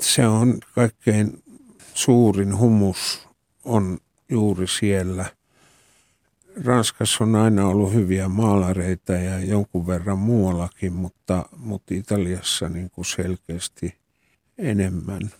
Se 0.00 0.26
on 0.26 0.58
kaikkein 0.74 1.42
suurin 1.94 2.58
humus 2.58 3.28
on 3.64 3.98
juuri 4.28 4.68
siellä. 4.68 5.24
Ranskassa 6.64 7.24
on 7.24 7.34
aina 7.34 7.66
ollut 7.68 7.92
hyviä 7.92 8.28
maalareita 8.28 9.12
ja 9.12 9.40
jonkun 9.40 9.86
verran 9.86 10.18
muuallakin, 10.18 10.92
mutta, 10.92 11.44
mutta 11.56 11.94
Italiassa 11.94 12.68
niin 12.68 12.90
kuin 12.90 13.04
selkeästi 13.04 13.94
enemmän. 14.58 15.30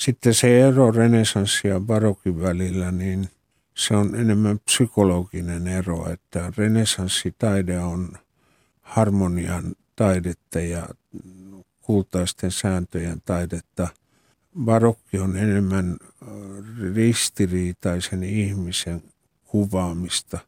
Sitten 0.00 0.34
se 0.34 0.60
ero 0.60 0.90
renesanssi 0.90 1.68
ja 1.68 1.80
barokin 1.80 2.42
välillä, 2.42 2.92
niin 2.92 3.28
se 3.76 3.96
on 3.96 4.14
enemmän 4.14 4.58
psykologinen 4.58 5.66
ero, 5.66 6.10
että 6.10 6.52
renesanssitaide 6.56 7.78
on 7.80 8.12
harmonian 8.80 9.74
taidetta 9.96 10.60
ja 10.60 10.88
kultaisten 11.80 12.50
sääntöjen 12.50 13.22
taidetta. 13.24 13.88
Barokki 14.64 15.18
on 15.18 15.36
enemmän 15.36 15.96
ristiriitaisen 16.94 18.22
ihmisen 18.22 19.02
kuvaamista, 19.44 20.38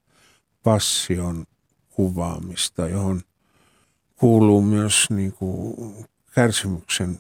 passion 0.63 1.47
kuvaamista, 1.91 2.89
johon 2.89 3.21
kuuluu 4.17 4.63
myös 4.63 5.07
niin 5.11 5.33
kuin 5.33 5.75
kärsimyksen 6.35 7.19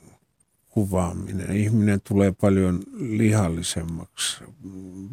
kuvaaminen. 0.72 1.56
Ihminen 1.56 2.00
tulee 2.08 2.32
paljon 2.32 2.80
lihallisemmaksi 2.96 4.44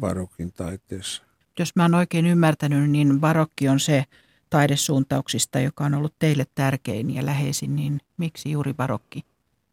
barokin 0.00 0.52
taiteessa. 0.52 1.22
Jos 1.58 1.76
mä 1.76 1.82
oon 1.82 1.94
oikein 1.94 2.26
ymmärtänyt, 2.26 2.90
niin 2.90 3.20
barokki 3.20 3.68
on 3.68 3.80
se 3.80 4.04
taidesuuntauksista, 4.50 5.60
joka 5.60 5.84
on 5.84 5.94
ollut 5.94 6.14
teille 6.18 6.46
tärkein 6.54 7.14
ja 7.14 7.26
läheisin, 7.26 7.76
niin 7.76 8.00
miksi 8.16 8.50
juuri 8.50 8.74
barokki? 8.74 9.24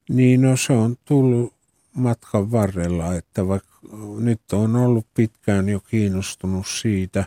Niin, 0.10 0.41
no 0.41 0.58
se 0.58 0.73
on 0.73 0.95
tullut 1.06 1.54
matkan 1.93 2.52
varrella, 2.52 3.15
että 3.15 3.47
vaikka 3.47 3.80
nyt 4.19 4.41
on 4.54 4.76
ollut 4.76 5.06
pitkään 5.13 5.69
jo 5.69 5.80
kiinnostunut 5.80 6.67
siitä, 6.67 7.26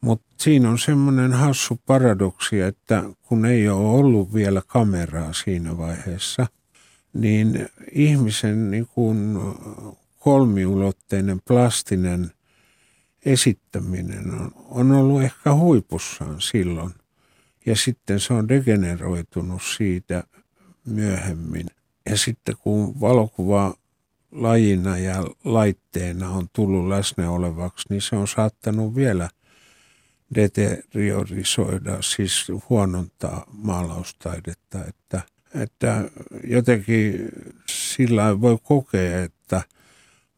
mutta 0.00 0.26
siinä 0.38 0.70
on 0.70 0.78
semmoinen 0.78 1.32
hassu 1.32 1.80
paradoksi, 1.86 2.60
että 2.60 3.04
kun 3.22 3.46
ei 3.46 3.68
ole 3.68 3.88
ollut 3.88 4.34
vielä 4.34 4.62
kameraa 4.66 5.32
siinä 5.32 5.78
vaiheessa, 5.78 6.46
niin 7.12 7.68
ihmisen 7.92 8.70
niin 8.70 8.86
kuin 8.86 9.38
kolmiulotteinen 10.18 11.40
plastinen 11.48 12.30
esittäminen 13.24 14.30
on, 14.30 14.52
on 14.70 14.92
ollut 14.92 15.22
ehkä 15.22 15.54
huipussaan 15.54 16.40
silloin. 16.40 16.94
Ja 17.66 17.76
sitten 17.76 18.20
se 18.20 18.32
on 18.34 18.48
degeneroitunut 18.48 19.62
siitä 19.76 20.24
myöhemmin. 20.86 21.66
Ja 22.10 22.16
sitten 22.16 22.56
kun 22.56 23.00
valokuva 23.00 23.74
lajina 24.32 24.98
ja 24.98 25.24
laitteena 25.44 26.30
on 26.30 26.48
tullut 26.52 26.88
läsnä 26.88 27.30
olevaksi, 27.30 27.86
niin 27.90 28.02
se 28.02 28.16
on 28.16 28.28
saattanut 28.28 28.94
vielä 28.94 29.30
deteriorisoida, 30.34 32.02
siis 32.02 32.46
huonontaa 32.68 33.44
maalaustaidetta, 33.52 34.84
että, 34.84 35.22
että 35.54 36.10
jotenkin 36.44 37.28
sillä 37.66 38.40
voi 38.40 38.58
kokea, 38.62 39.22
että 39.22 39.62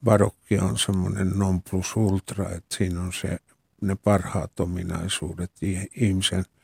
barokki 0.04 0.58
on 0.58 0.78
semmoinen 0.78 1.32
non 1.34 1.62
plus 1.62 1.96
ultra, 1.96 2.50
että 2.50 2.76
siinä 2.76 3.00
on 3.00 3.12
se, 3.12 3.38
ne 3.80 3.94
parhaat 3.94 4.60
ominaisuudet 4.60 5.52
ihmisen– 5.96 6.44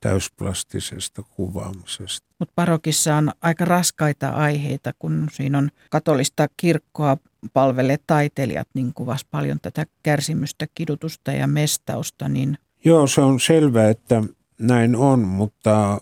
täysplastisesta 0.00 1.22
kuvaamisesta. 1.22 2.26
Mutta 2.38 2.52
barokissa 2.56 3.16
on 3.16 3.30
aika 3.42 3.64
raskaita 3.64 4.28
aiheita, 4.28 4.92
kun 4.98 5.28
siinä 5.32 5.58
on 5.58 5.70
katolista 5.90 6.46
kirkkoa 6.56 7.16
palvelle 7.52 7.98
taiteilijat, 8.06 8.68
niin 8.74 8.94
kuvasi 8.94 9.26
paljon 9.30 9.58
tätä 9.62 9.86
kärsimystä, 10.02 10.66
kidutusta 10.74 11.32
ja 11.32 11.46
mestausta. 11.46 12.28
Niin... 12.28 12.58
Joo, 12.84 13.06
se 13.06 13.20
on 13.20 13.40
selvää, 13.40 13.90
että 13.90 14.22
näin 14.58 14.96
on, 14.96 15.20
mutta 15.20 16.00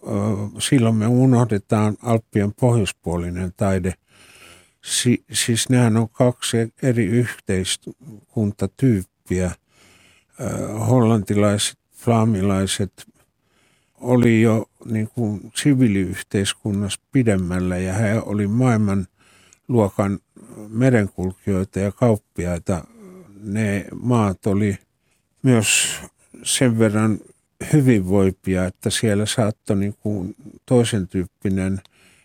silloin 0.58 0.94
me 0.94 1.06
unohdetaan 1.06 1.96
Alppien 2.02 2.54
pohjoispuolinen 2.60 3.52
taide. 3.56 3.94
Si- 4.84 5.24
siis 5.32 5.68
nehän 5.68 5.96
on 5.96 6.08
kaksi 6.08 6.56
eri 6.82 7.04
yhteiskuntatyyppiä. 7.04 9.50
Hollantilaiset, 10.88 11.78
flaamilaiset, 11.92 12.92
oli 14.00 14.42
jo 14.42 14.66
niin 14.84 15.08
kuin 15.08 15.52
siviiliyhteiskunnassa 15.54 17.00
pidemmällä 17.12 17.76
ja 17.76 17.94
he 17.94 18.20
oli 18.20 18.46
maailman 18.46 19.06
luokan 19.68 20.18
merenkulkijoita 20.68 21.80
ja 21.80 21.92
kauppiaita. 21.92 22.84
Ne 23.40 23.84
maat 24.00 24.46
oli 24.46 24.78
myös 25.42 25.98
sen 26.42 26.78
verran 26.78 27.18
hyvinvoipia, 27.72 28.64
että 28.64 28.90
siellä 28.90 29.26
saattoi 29.26 29.76
niin 29.76 29.94
kuin 30.00 30.36
toisen 30.66 31.08
tyyppinen 31.08 31.80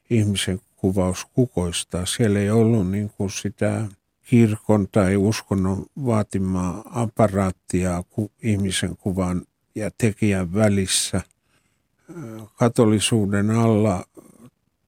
ihmisen 0.09 0.61
kuvaus 0.75 1.25
kukoistaa. 1.25 2.05
Siellä 2.05 2.39
ei 2.39 2.49
ollut 2.49 2.91
niin 2.91 3.11
kuin 3.17 3.29
sitä 3.29 3.85
kirkon 4.21 4.87
tai 4.91 5.15
uskonnon 5.15 5.85
vaatimaa 6.05 6.83
aparaattia 6.85 8.03
ihmisen 8.43 8.97
kuvan 8.97 9.41
ja 9.75 9.91
tekijän 9.97 10.53
välissä– 10.53 11.21
katolisuuden 12.55 13.49
alla 13.49 14.05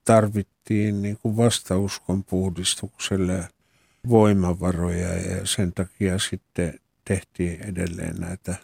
tarvittiin 0.06 1.02
niin 1.02 1.18
kuin 1.18 1.38
vastauskon 1.38 2.24
puhdistukselle 2.24 3.48
voimavaroja 4.10 5.14
ja 5.14 5.46
sen 5.46 5.74
takia 5.74 6.20
sitten 6.20 6.80
tehtiin 7.06 7.62
edelleen 7.62 8.16
näitä 8.16 8.56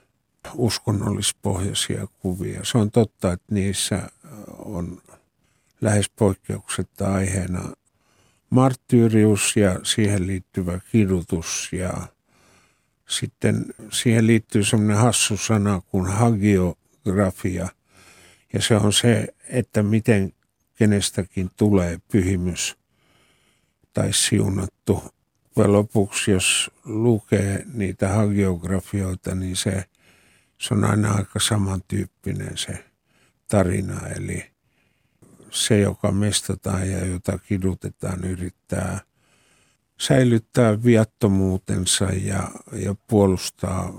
uskonnollispohjaisia 0.56 2.08
kuvia. 2.19 2.60
Se 2.63 2.78
on 2.78 2.91
totta, 2.91 3.34
että 3.34 3.56
niissä 3.56 4.12
on 4.58 5.02
lähes 5.82 6.10
poikkeuksetta 6.10 7.13
aiheena 7.13 7.73
marttyyrius 8.49 9.56
ja 9.56 9.80
siihen 9.84 10.28
liittyvä 10.28 10.80
kidutus 10.91 11.69
ja 11.71 11.93
sitten 13.10 13.65
siihen 13.91 14.28
liittyy 14.28 14.63
semmoinen 14.63 14.97
hassu 14.97 15.38
sana 15.38 15.82
kuin 15.91 16.08
hagiografia– 16.08 17.69
ja 18.54 18.62
se 18.62 18.75
on 18.75 18.93
se, 18.93 19.28
että 19.49 19.84
miten 19.84 20.34
kenestäkin 20.75 21.49
tulee 21.58 21.99
pyhimys 22.12 22.78
tai 23.93 24.13
siunattu. 24.13 25.04
Ja 25.56 25.73
lopuksi, 25.73 26.32
jos 26.32 26.71
lukee 26.86 27.65
niitä 27.73 28.08
hagiografioita, 28.08 29.36
niin 29.36 29.56
se, 29.56 29.86
se 30.62 30.74
on 30.74 30.84
aina 30.84 31.12
aika 31.12 31.39
samantyyppinen 31.39 32.58
se 32.58 32.86
tarina. 33.48 34.08
Eli 34.08 34.45
se, 35.52 35.80
joka 35.80 36.12
mestataan 36.12 36.91
ja 36.91 37.06
jota 37.06 37.38
kidutetaan, 37.38 38.24
yrittää 38.24 39.00
säilyttää 40.00 40.84
viattomuutensa 40.84 42.06
ja, 42.06 42.52
ja 42.74 42.95
puolustaa 43.08 43.93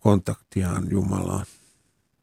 kontaktiaan 0.00 0.90
Jumalaan. 0.90 1.46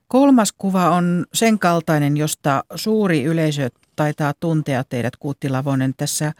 Kolmas 0.08 0.54
kuva 0.58 0.90
on 0.90 1.26
sen 1.34 1.60
kaltainen, 1.60 2.18
josta 2.18 2.64
suuri 2.76 3.24
yleisö 3.24 3.70
taitaa 3.96 4.34
tuntea 4.40 4.84
teidät 4.84 5.16
Kuutti 5.16 5.50
Lavonen. 5.50 5.94
Tässä 5.98 6.34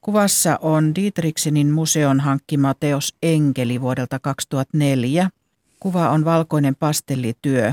kuvassa 0.00 0.58
on 0.62 0.94
Dietrichsenin 0.94 1.70
museon 1.70 2.20
hankkima 2.20 2.74
teos 2.74 3.14
Enkeli 3.22 3.80
vuodelta 3.80 4.18
2004. 4.18 5.30
Kuva 5.86 6.10
on 6.10 6.24
valkoinen 6.24 6.76
pastellityö. 6.76 7.72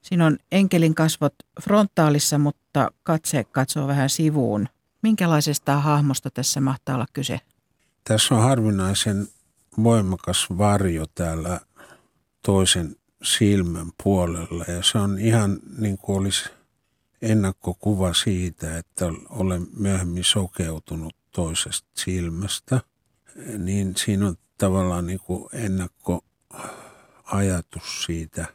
Siinä 0.00 0.26
on 0.26 0.38
enkelin 0.52 0.94
kasvot 0.94 1.34
frontaalissa, 1.62 2.38
mutta 2.38 2.90
katse 3.02 3.44
katsoo 3.44 3.86
vähän 3.86 4.10
sivuun. 4.10 4.68
Minkälaisesta 5.02 5.80
hahmosta 5.80 6.30
tässä 6.30 6.60
mahtaa 6.60 6.94
olla 6.94 7.06
kyse? 7.12 7.40
Tässä 8.04 8.34
on 8.34 8.42
harvinaisen 8.42 9.28
voimakas 9.82 10.46
varjo 10.58 11.04
täällä 11.14 11.60
toisen 12.44 12.96
silmän 13.22 13.90
puolella 14.02 14.64
ja 14.68 14.82
se 14.82 14.98
on 14.98 15.18
ihan 15.18 15.58
niin 15.78 15.98
kuin 15.98 16.18
olisi 16.18 16.50
ennakkokuva 17.22 18.14
siitä, 18.14 18.78
että 18.78 19.06
olen 19.30 19.66
myöhemmin 19.76 20.24
sokeutunut 20.24 21.16
toisesta 21.30 21.88
silmästä, 21.94 22.80
niin 23.58 23.96
siinä 23.96 24.26
on 24.26 24.36
tavallaan 24.58 25.06
niin 25.06 25.20
kuin 25.20 25.48
ennakko 25.52 26.24
ajatus 27.24 28.04
siitä 28.04 28.46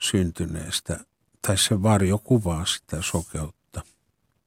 syntyneestä, 0.00 1.00
tai 1.46 1.58
se 1.58 1.82
varjo 1.82 2.18
kuvaa 2.18 2.66
sitä 2.66 3.02
sokeutta. 3.02 3.82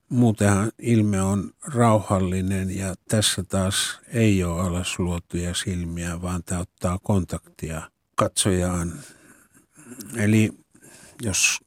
Muutenhan 0.10 0.72
ilme 0.80 1.22
on 1.22 1.52
rauhallinen 1.68 2.78
ja 2.78 2.96
tässä 3.08 3.44
taas 3.44 4.00
ei 4.08 4.44
ole 4.44 4.62
alasluotuja 4.62 5.54
silmiä, 5.54 6.22
vaan 6.22 6.44
tämä 6.44 6.62
ottaa 6.62 7.00
kontaktia 7.04 7.92
katsojaan. 8.16 8.94
Eli 10.16 10.52
jos 11.22 11.60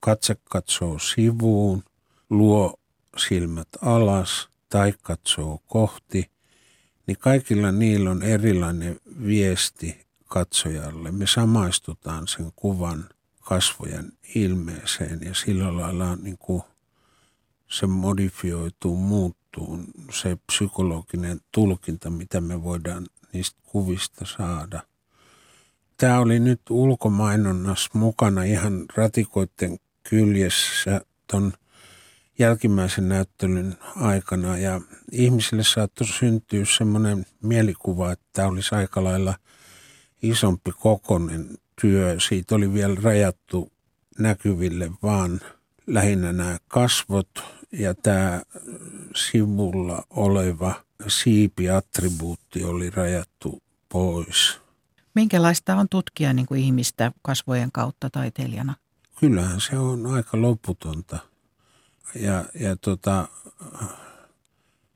katse 0.00 0.36
katsoo 0.44 0.98
sivuun, 0.98 1.82
luo 2.30 2.74
silmät 3.16 3.68
alas 3.82 4.48
tai 4.68 4.94
katsoo 5.02 5.60
kohti, 5.66 6.30
niin 7.06 7.18
kaikilla 7.18 7.72
niillä 7.72 8.10
on 8.10 8.22
erilainen 8.22 9.00
viesti 9.26 10.06
katsojalle. 10.32 11.10
Me 11.10 11.26
samaistutaan 11.26 12.28
sen 12.28 12.52
kuvan 12.56 13.08
kasvojen 13.40 14.12
ilmeeseen 14.34 15.20
ja 15.22 15.34
sillä 15.34 15.76
lailla 15.76 16.16
niin 16.16 16.38
kuin 16.38 16.62
se 17.70 17.86
modifioituu, 17.86 18.96
muuttuu 18.96 19.78
se 20.12 20.38
psykologinen 20.46 21.40
tulkinta, 21.52 22.10
mitä 22.10 22.40
me 22.40 22.64
voidaan 22.64 23.06
niistä 23.32 23.60
kuvista 23.62 24.24
saada. 24.36 24.82
Tämä 25.96 26.18
oli 26.18 26.40
nyt 26.40 26.60
ulkomainonnassa 26.70 27.90
mukana 27.92 28.42
ihan 28.42 28.84
ratikoiden 28.96 29.78
kyljessä 30.02 31.00
ton 31.26 31.52
jälkimmäisen 32.38 33.08
näyttelyn 33.08 33.76
aikana 33.96 34.58
ja 34.58 34.80
ihmisille 35.10 35.64
saattoi 35.64 36.06
syntyä 36.06 36.64
semmoinen 36.76 37.26
mielikuva, 37.42 38.12
että 38.12 38.24
tämä 38.32 38.48
olisi 38.48 38.74
aika 38.74 39.04
lailla 39.04 39.34
isompi 40.22 40.70
kokonen 40.78 41.58
työ. 41.80 42.16
Siitä 42.28 42.54
oli 42.54 42.72
vielä 42.72 42.96
rajattu 43.02 43.72
näkyville 44.18 44.90
vaan 45.02 45.40
lähinnä 45.86 46.32
nämä 46.32 46.58
kasvot 46.68 47.28
ja 47.72 47.94
tämä 47.94 48.42
sivulla 49.16 50.04
oleva 50.10 50.74
siipiattribuutti 51.08 52.64
oli 52.64 52.90
rajattu 52.90 53.62
pois. 53.88 54.60
Minkälaista 55.14 55.76
on 55.76 55.88
tutkia 55.88 56.32
niin 56.32 56.46
kuin 56.46 56.60
ihmistä 56.60 57.12
kasvojen 57.22 57.72
kautta 57.72 58.10
taiteilijana? 58.10 58.74
Kyllähän 59.20 59.60
se 59.60 59.78
on 59.78 60.06
aika 60.06 60.42
loputonta. 60.42 61.18
Ja, 62.14 62.44
ja 62.60 62.76
tota, 62.76 63.28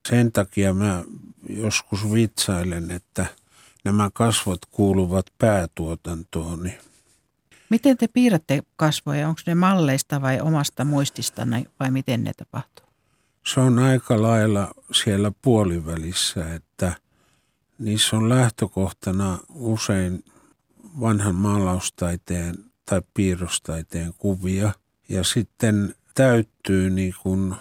sen 0.09 0.33
takia 0.33 0.75
mä 0.75 1.05
joskus 1.49 2.13
vitsailen, 2.13 2.91
että 2.91 3.27
nämä 3.87 4.11
kasvot 4.15 4.67
kuuluvat 4.71 5.27
päätuotantoon. 5.39 6.71
Miten 7.71 7.97
te 7.97 8.09
piirrätte 8.09 8.63
kasvoja? 8.77 9.29
Onko 9.29 9.41
ne 9.47 9.55
malleista 9.55 10.23
vai 10.23 10.41
omasta 10.41 10.85
muistista 10.85 11.47
vai 11.81 11.91
miten 11.91 12.25
ne 12.25 12.33
tapahtuu? 12.37 12.87
Se 13.47 13.61
on 13.61 13.79
aika 13.79 14.23
lailla 14.23 14.75
siellä 14.93 15.33
puolivälissä, 15.43 16.55
että 16.55 16.93
niissä 17.79 18.17
on 18.17 18.29
lähtökohtana 18.29 19.39
usein 19.55 20.25
vanhan 21.01 21.35
maalaustaiteen 21.35 22.55
tai 22.87 23.03
piirrostaiteen 23.15 24.15
kuvia. 24.19 24.73
Ja 25.09 25.25
sitten 25.25 25.95
täyttyy 26.15 26.91
niin 26.91 27.15
kuin 27.23 27.55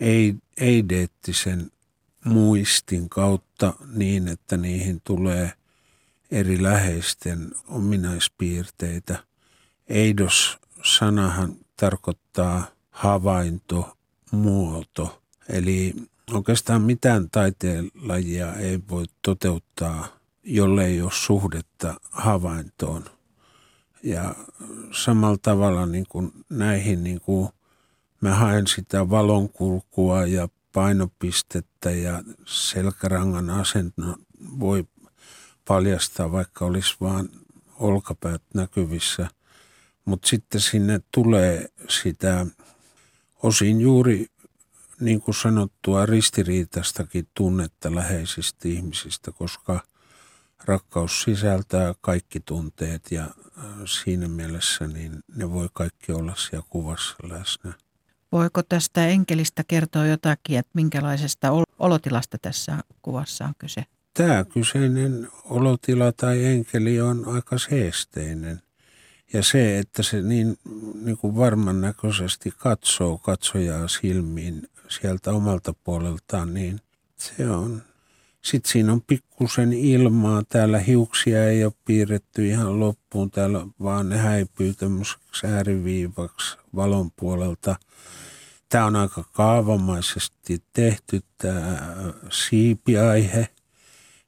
ei, 0.00 0.34
eideettisen 0.56 1.70
muistin 2.24 3.08
kautta 3.08 3.74
niin, 3.94 4.28
että 4.28 4.56
niihin 4.56 5.00
tulee 5.04 5.52
eri 6.30 6.62
läheisten 6.62 7.52
ominaispiirteitä. 7.68 9.24
Eidos-sanahan 9.88 11.56
tarkoittaa 11.76 12.66
havainto, 12.90 13.96
muoto. 14.30 15.22
Eli 15.48 15.94
oikeastaan 16.32 16.82
mitään 16.82 17.30
taiteenlajia 17.30 18.54
ei 18.54 18.80
voi 18.90 19.04
toteuttaa, 19.22 20.06
jollei 20.42 21.02
ole 21.02 21.10
suhdetta 21.14 21.94
havaintoon. 22.10 23.04
Ja 24.02 24.34
samalla 24.92 25.38
tavalla 25.42 25.86
niin 25.86 26.06
kuin 26.08 26.32
näihin 26.50 27.04
niin 27.04 27.20
kuin 27.20 27.48
mä 28.20 28.34
haen 28.34 28.66
sitä 28.66 29.10
valonkulkua 29.10 30.26
ja 30.26 30.48
painopistettä 30.72 31.90
ja 31.90 32.22
selkärangan 32.46 33.50
asennon 33.50 34.16
voi 34.60 34.84
paljastaa, 35.68 36.32
vaikka 36.32 36.64
olisi 36.64 36.96
vaan 37.00 37.28
olkapäät 37.78 38.42
näkyvissä. 38.54 39.28
Mutta 40.04 40.28
sitten 40.28 40.60
sinne 40.60 41.00
tulee 41.10 41.68
sitä 41.88 42.46
osin 43.42 43.80
juuri 43.80 44.26
niin 45.00 45.20
kuin 45.20 45.34
sanottua 45.34 46.06
ristiriitastakin 46.06 47.28
tunnetta 47.34 47.94
läheisistä 47.94 48.68
ihmisistä, 48.68 49.32
koska 49.32 49.80
rakkaus 50.64 51.22
sisältää 51.22 51.94
kaikki 52.00 52.40
tunteet 52.40 53.10
ja 53.10 53.22
äh, 53.22 53.64
siinä 53.84 54.28
mielessä 54.28 54.86
niin 54.86 55.20
ne 55.36 55.50
voi 55.52 55.68
kaikki 55.72 56.12
olla 56.12 56.34
siellä 56.36 56.66
kuvassa 56.70 57.16
läsnä. 57.22 57.72
Voiko 58.32 58.62
tästä 58.62 59.06
enkelistä 59.06 59.64
kertoa 59.68 60.06
jotakin, 60.06 60.58
että 60.58 60.70
minkälaisesta 60.74 61.48
olotilasta 61.78 62.38
tässä 62.38 62.78
kuvassa 63.02 63.44
on 63.44 63.54
kyse? 63.58 63.84
Tämä 64.14 64.44
kyseinen 64.44 65.28
olotila 65.44 66.12
tai 66.12 66.44
enkeli 66.44 67.00
on 67.00 67.28
aika 67.28 67.58
seesteinen. 67.58 68.62
Ja 69.32 69.42
se, 69.42 69.78
että 69.78 70.02
se 70.02 70.22
niin, 70.22 70.58
niin 71.04 71.16
kuin 71.16 71.36
varman 71.36 71.80
näköisesti 71.80 72.52
katsoo 72.56 73.18
katsojaa 73.18 73.88
silmiin 73.88 74.68
sieltä 74.88 75.30
omalta 75.30 75.74
puoleltaan, 75.84 76.54
niin 76.54 76.80
se 77.16 77.50
on. 77.50 77.82
Sitten 78.42 78.72
siinä 78.72 78.92
on 78.92 79.02
pikkusen 79.02 79.72
ilmaa. 79.72 80.42
Täällä 80.48 80.78
hiuksia 80.78 81.48
ei 81.48 81.64
ole 81.64 81.72
piirretty 81.84 82.48
ihan 82.48 82.80
loppuun. 82.80 83.30
Täällä 83.30 83.66
vaan 83.82 84.08
ne 84.08 84.18
häipyy 84.18 84.74
tämmöiseksi 84.74 85.46
ääriviivaksi 85.46 86.56
valon 86.76 87.10
puolelta. 87.10 87.76
Tämä 88.68 88.84
on 88.84 88.96
aika 88.96 89.24
kaavamaisesti 89.32 90.62
tehty 90.72 91.22
tämä 91.38 91.94
siipiaihe. 92.30 93.48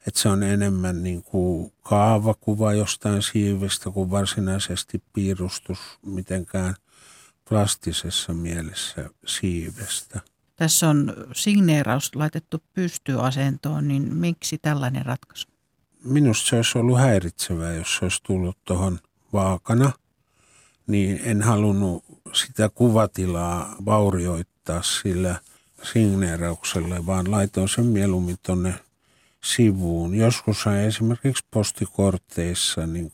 Että 0.07 0.19
se 0.19 0.29
on 0.29 0.43
enemmän 0.43 1.03
niin 1.03 1.23
kuin 1.23 1.73
kaavakuva 1.83 2.73
jostain 2.73 3.21
siivestä 3.21 3.89
kuin 3.89 4.11
varsinaisesti 4.11 5.03
piirustus 5.13 5.79
mitenkään 6.05 6.75
plastisessa 7.49 8.33
mielessä 8.33 9.09
siivestä. 9.25 10.34
Tässä 10.55 10.89
on 10.89 11.13
signeeraus 11.33 12.15
laitettu 12.15 12.63
pystyasentoon, 12.73 13.87
niin 13.87 14.13
miksi 14.15 14.57
tällainen 14.57 15.05
ratkaisu? 15.05 15.47
Minusta 16.03 16.49
se 16.49 16.55
olisi 16.55 16.77
ollut 16.77 16.99
häiritsevää, 16.99 17.73
jos 17.73 17.95
se 17.95 18.05
olisi 18.05 18.23
tullut 18.23 18.57
tuohon 18.63 18.99
vaakana. 19.33 19.91
Niin 20.87 21.21
en 21.23 21.41
halunnut 21.41 22.03
sitä 22.33 22.69
kuvatilaa 22.69 23.75
vaurioittaa 23.85 24.81
sillä 24.81 25.39
signeerauksella, 25.83 27.05
vaan 27.05 27.31
laitoin 27.31 27.69
sen 27.69 27.85
mieluummin 27.85 28.37
tuonne 28.45 28.73
sivuun. 29.43 30.15
Joskus 30.15 30.65
esimerkiksi 30.87 31.45
postikorteissa 31.51 32.87
niin 32.87 33.11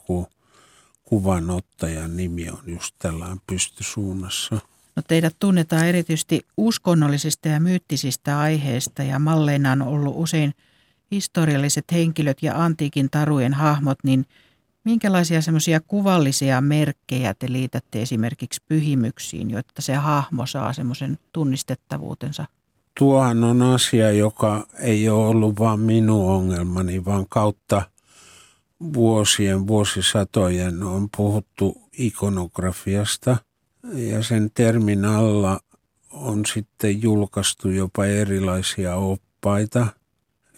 kuvanottajan 1.04 2.18
nimi 2.18 2.50
on 2.50 2.64
just 2.66 2.96
tällainen 3.00 3.42
pystysuunnassa. 3.48 4.60
No 4.96 5.04
teidät 5.08 5.36
tunnetaan 5.40 5.88
erityisesti 5.88 6.42
uskonnollisista 6.58 7.48
ja 7.48 7.60
myyttisistä 7.60 8.40
aiheista 8.40 9.04
ja 9.04 9.20
malleina 9.20 9.72
on 9.72 9.82
ollut 9.82 10.14
usein 10.18 10.54
historialliset 11.12 11.86
henkilöt 11.92 12.38
ja 12.42 12.64
antiikin 12.64 13.10
tarujen 13.10 13.54
hahmot, 13.54 13.98
niin 14.04 14.26
minkälaisia 14.84 15.42
semmoisia 15.42 15.80
kuvallisia 15.80 16.62
merkkejä 16.62 17.34
te 17.34 17.52
liitätte 17.52 18.02
esimerkiksi 18.02 18.62
pyhimyksiin, 18.68 19.52
jotta 19.52 19.82
se 19.82 19.96
hahmo 19.96 20.46
saa 20.46 20.74
semmoisen 20.74 21.18
tunnistettavuutensa? 21.34 22.46
Tuohan 23.00 23.44
on 23.44 23.62
asia, 23.62 24.12
joka 24.12 24.68
ei 24.80 25.10
ole 25.10 25.28
ollut 25.28 25.60
vain 25.60 25.80
minun 25.80 26.32
ongelmani, 26.32 27.06
vaan 27.06 27.26
kautta 27.30 27.82
vuosien, 28.94 29.68
vuosisatojen 29.68 30.84
on 30.84 31.10
puhuttu 31.18 31.82
ikonografiasta– 31.98 33.38
ja 33.84 34.24
sen 34.24 34.52
termin 34.54 35.06
alla 35.06 35.60
on 36.12 36.46
sitten 36.46 37.02
julkaistu 37.02 37.70
jopa 37.70 38.06
erilaisia 38.06 38.96
oppaita. 38.96 39.88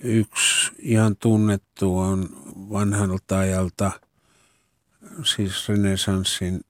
Yksi 0.03 0.71
ihan 0.79 1.15
tunnettu 1.15 1.99
on 1.99 2.29
vanhalta 2.55 3.39
ajalta, 3.39 3.91
siis 5.23 5.69
renesanssin 5.69 6.61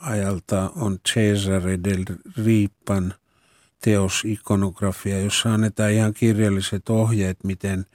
ajalta 0.00 0.72
on 0.76 0.98
Cesare 1.08 1.78
del 1.84 2.04
Riippan 2.44 3.14
teos 3.80 4.22
ikonografia, 4.24 5.20
jossa 5.20 5.54
annetaan 5.54 5.92
ihan 5.92 6.14
kirjalliset 6.14 6.88
ohjeet, 6.88 7.44
miten 7.44 7.86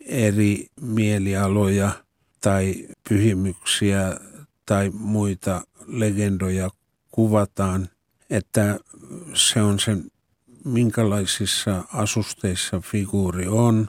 eri 0.00 0.66
mielialoja 0.80 1.90
tai 2.40 2.88
pyhimyksiä 3.08 4.20
tai 4.66 4.90
muita 4.90 5.66
legendoja 5.86 6.70
kuvataan, 7.18 7.88
että 8.30 8.78
se 9.34 9.62
on 9.62 9.80
se, 9.80 9.96
minkälaisissa 10.64 11.84
asusteissa 11.92 12.80
figuuri 12.80 13.46
on 13.46 13.88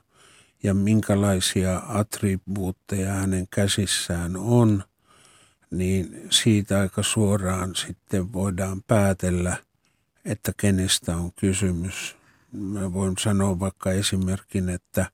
ja 0.63 0.73
minkälaisia 0.73 1.81
attribuutteja 1.87 3.13
hänen 3.13 3.47
käsissään 3.47 4.37
on, 4.37 4.83
niin 5.71 6.27
siitä 6.29 6.79
aika 6.79 7.03
suoraan 7.03 7.75
sitten 7.75 8.33
voidaan 8.33 8.83
päätellä, 8.87 9.57
että 10.25 10.51
kenestä 10.57 11.15
on 11.17 11.31
kysymys. 11.33 12.15
Mä 12.51 12.93
voin 12.93 13.13
sanoa 13.19 13.59
vaikka 13.59 13.91
esimerkin, 13.91 14.69
että 14.69 15.11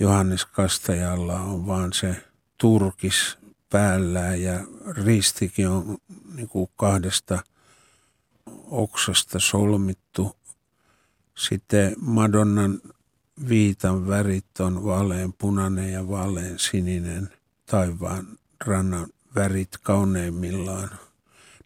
Johannes 0.00 0.44
Kastajalla 0.44 1.40
on 1.40 1.66
vaan 1.66 1.92
se 1.92 2.24
turkis 2.58 3.38
päällään 3.70 4.42
ja 4.42 4.60
ristikin 4.86 5.68
on 5.68 5.98
niin 6.34 6.48
kuin 6.48 6.70
kahdesta 6.76 7.38
oksasta 8.70 9.40
solmittu. 9.40 10.36
Sitten 11.34 11.96
Madonnan 12.00 12.80
viitan 13.48 14.08
värit 14.08 14.60
on 14.60 14.84
vaalean 14.84 15.32
punainen 15.32 15.92
ja 15.92 16.08
vaalean 16.08 16.58
sininen 16.58 17.28
taivaan 17.66 18.26
rannan 18.64 19.06
värit 19.34 19.78
kauneimmillaan. 19.82 20.90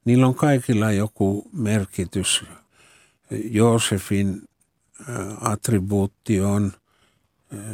Niillä 0.05 0.27
on 0.27 0.35
kaikilla 0.35 0.93
joku 0.93 1.51
merkitys. 1.53 2.45
Joosefin 3.31 4.49
attribuutti 5.41 6.41
on 6.41 6.73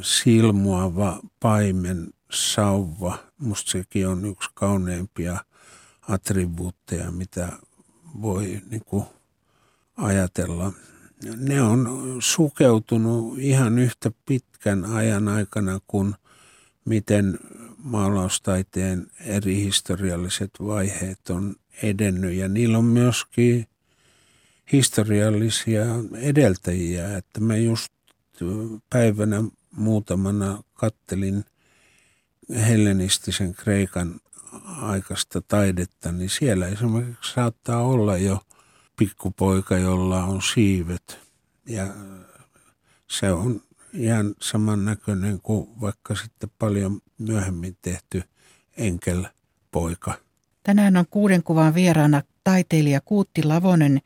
silmuava 0.03 1.21
paimen 1.41 2.09
sauva. 2.31 3.26
Musta 3.39 3.71
sekin 3.71 4.09
on 4.09 4.25
yksi 4.25 4.51
kauneimpia 4.55 5.45
attribuutteja, 6.09 7.11
mitä 7.11 7.53
voi 8.23 8.63
niin 8.71 8.83
kuin 8.85 9.05
ajatella. 9.97 10.73
Ne 11.37 11.63
on 11.63 11.89
sukeutunut 12.21 13.39
ihan 13.39 13.79
yhtä 13.79 14.11
pitkän 14.27 14.85
ajan 14.85 15.29
aikana 15.29 15.81
kuin 15.87 16.15
miten 16.85 17.39
maalaustaiteen 17.79 19.07
eri 19.21 19.57
historialliset 19.57 20.51
vaiheet 20.61 21.31
on 21.31 21.57
edennyt 21.83 22.35
ja 22.35 22.49
niillä 22.49 22.79
on 22.79 22.85
myöskin 22.85 23.67
historiallisia 24.73 25.85
edeltäjiä, 26.15 27.17
että 27.17 27.41
mä 27.41 27.57
just 27.57 27.93
päivänä 28.91 29.45
muutamana 29.71 30.63
kattelin 30.75 31.45
hellenistisen 32.55 33.55
Kreikan 33.55 34.21
aikaista 34.83 35.41
taidetta, 35.41 36.13
niin 36.13 36.31
siellä 36.31 36.67
esimerkiksi 36.67 37.33
saattaa 37.33 37.83
olla 37.83 38.19
jo 38.19 38.41
pikkupoika, 38.97 39.79
jolla 39.79 40.25
on 40.25 40.43
siivet 40.43 41.19
ja 41.67 41.87
se 43.09 43.33
on 43.33 43.61
ihan 43.93 44.35
samannäköinen 44.41 45.41
kuin 45.41 45.69
vaikka 45.81 46.15
sitten 46.15 46.51
paljon 46.59 47.01
myöhemmin 47.19 47.77
tehty 47.83 48.23
enkelpoika. 48.77 50.15
Tänään 50.63 50.97
on 50.97 51.05
kuuden 51.11 51.43
kuvan 51.43 51.75
vieraana 51.75 52.23
taiteilija 52.45 53.01
Kuutti 53.01 53.43
Lavonen, 53.43 54.01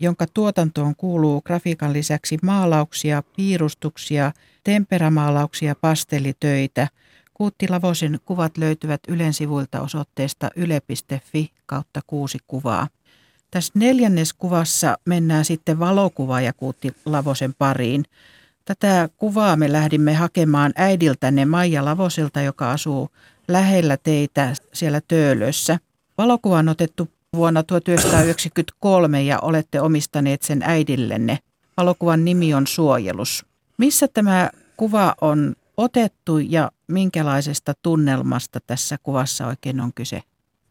jonka 0.00 0.26
tuotantoon 0.34 0.96
kuuluu 0.96 1.42
grafiikan 1.42 1.92
lisäksi 1.92 2.38
maalauksia, 2.42 3.22
piirustuksia, 3.36 4.32
temperamaalauksia 4.64 5.68
ja 5.68 5.74
pastellitöitä. 5.74 6.88
Kuutti 7.36 7.68
Lavosen 7.68 8.18
kuvat 8.24 8.58
löytyvät 8.58 9.00
Ylen 9.08 9.32
sivuilta 9.32 9.80
osoitteesta 9.80 10.50
yle.fi 10.56 11.50
kautta 11.66 12.00
kuusi 12.06 12.38
kuvaa. 12.46 12.88
Tässä 13.50 13.72
neljänneskuvassa 13.74 14.98
mennään 15.04 15.44
sitten 15.44 15.78
valokuvaaja 15.78 16.52
Kuutti 16.52 16.92
Lavosen 17.04 17.54
pariin. 17.54 18.04
Tätä 18.64 19.08
kuvaa 19.16 19.56
me 19.56 19.72
lähdimme 19.72 20.14
hakemaan 20.14 20.72
äidiltänne 20.76 21.44
Maija 21.44 21.84
Lavoselta, 21.84 22.42
joka 22.42 22.70
asuu 22.70 23.10
lähellä 23.48 23.96
teitä 23.96 24.54
siellä 24.72 25.00
Töölössä. 25.08 25.78
Valokuva 26.18 26.58
on 26.58 26.68
otettu 26.68 27.08
vuonna 27.32 27.62
1993 27.62 29.22
ja 29.22 29.38
olette 29.38 29.80
omistaneet 29.80 30.42
sen 30.42 30.62
äidillenne. 30.62 31.38
Valokuvan 31.76 32.24
nimi 32.24 32.54
on 32.54 32.66
Suojelus. 32.66 33.46
Missä 33.78 34.08
tämä 34.08 34.50
kuva 34.76 35.14
on 35.20 35.56
otettu 35.76 36.38
ja 36.38 36.70
minkälaisesta 36.86 37.74
tunnelmasta 37.82 38.60
tässä 38.66 38.96
kuvassa 39.02 39.46
oikein 39.46 39.80
on 39.80 39.92
kyse? 39.94 40.22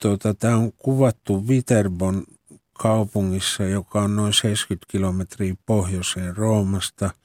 Tuota, 0.02 0.34
tämä 0.34 0.58
on 0.58 0.72
kuvattu 0.78 1.48
Viterbon 1.48 2.24
kaupungissa, 2.74 3.64
joka 3.64 4.02
on 4.02 4.16
noin 4.16 4.34
70 4.34 4.86
kilometriä 4.92 5.56
pohjoiseen 5.66 6.38
Roomasta– 6.38 7.10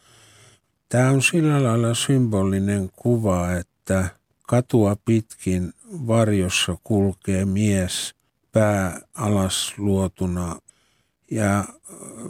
Tämä 0.91 1.11
on 1.11 1.23
sillä 1.23 1.63
lailla 1.63 1.95
symbolinen 1.95 2.91
kuva, 2.97 3.53
että 3.53 4.09
katua 4.47 4.97
pitkin 5.05 5.73
varjossa 6.07 6.77
kulkee 6.85 7.45
mies 7.45 8.15
pää 8.53 9.01
alas 9.15 9.75
luotuna 9.79 10.61
ja 11.31 11.65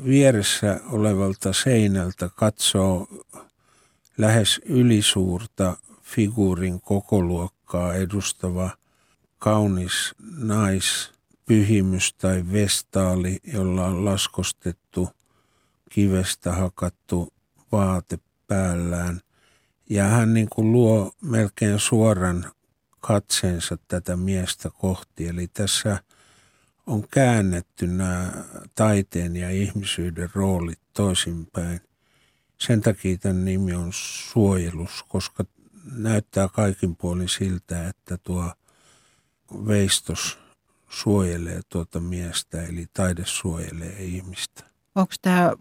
vieressä 0.05 0.81
olevalta 0.91 1.53
seinältä 1.53 2.31
katsoo 2.37 3.09
lähes 4.19 4.61
ylisuurta 4.65 5.77
figuurin 6.03 6.81
kokoluokkaa 6.81 7.95
edustava 7.95 8.71
kaunis 9.39 10.15
nais, 10.37 11.13
pyhimys 11.47 12.15
tai 12.15 12.45
vestaali, 12.53 13.39
jolla 13.53 13.87
on 13.87 14.05
laskostettu 14.05 15.09
kivestä 15.91 16.53
hakattu 16.53 17.33
vaate 17.73 18.19
päällään. 18.47 19.21
Ja 19.91 20.05
hän 20.05 20.35
niin 20.35 20.49
kuin 20.49 20.73
luo 20.73 21.13
melkein 21.23 21.79
suoran 21.79 22.53
katseensa 23.01 23.79
tätä 23.89 24.17
miestä 24.17 24.71
kohti. 24.79 25.29
Eli 25.29 25.49
tässä 25.49 26.03
on 26.87 27.09
käännetty 27.09 27.87
nämä 27.87 28.33
taiteen 28.75 29.37
ja 29.37 29.51
ihmisyyden 29.51 30.31
roolit 30.35 30.81
toisinpäin. 30.93 31.81
Sen 32.61 32.81
takia 32.81 33.19
tämän 33.19 33.45
nimi 33.45 33.75
on 33.75 33.91
suojelus, 33.93 35.05
koska 35.09 35.45
näyttää 35.93 36.49
kaikin 36.49 36.97
puolin 36.97 37.29
siltä, 37.29 37.89
että 37.89 38.19
tuo 38.19 38.53
veistos 39.67 40.39
suojelee 40.89 41.61
tuota 41.69 42.01
miestä, 42.01 42.63
eli 42.63 42.87
taide 42.95 43.23
suojelee 43.27 44.03
ihmistä. 44.03 44.65
Onko 44.95 45.13
tämä 45.23 45.53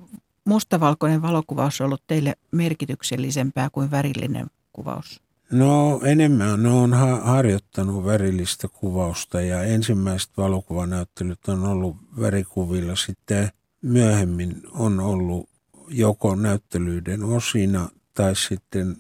mustavalkoinen 0.46 1.22
valokuvaus 1.22 1.82
ollut 1.82 2.04
teille 2.08 2.36
merkityksellisempää 2.52 3.70
kuin 3.70 3.92
värillinen 3.92 4.48
kuvaus? 4.74 5.22
No 5.52 6.02
enemmän 6.04 6.64
ne 6.64 6.70
on 6.70 6.94
ha- 6.94 7.22
harjoittanut 7.22 8.06
värillistä 8.06 8.68
kuvausta 8.68 9.42
ja 9.42 9.64
ensimmäiset 9.64 10.30
valokuvanäyttelyt 10.38 11.48
on 11.48 11.64
ollut 11.64 11.98
värikuvilla. 12.20 12.96
Sitten 12.96 13.50
myöhemmin 13.82 14.62
on 14.72 15.00
ollut 15.00 15.49
joko 15.90 16.36
näyttelyiden 16.36 17.24
osina 17.24 17.90
tai 18.14 18.36
sitten 18.36 18.98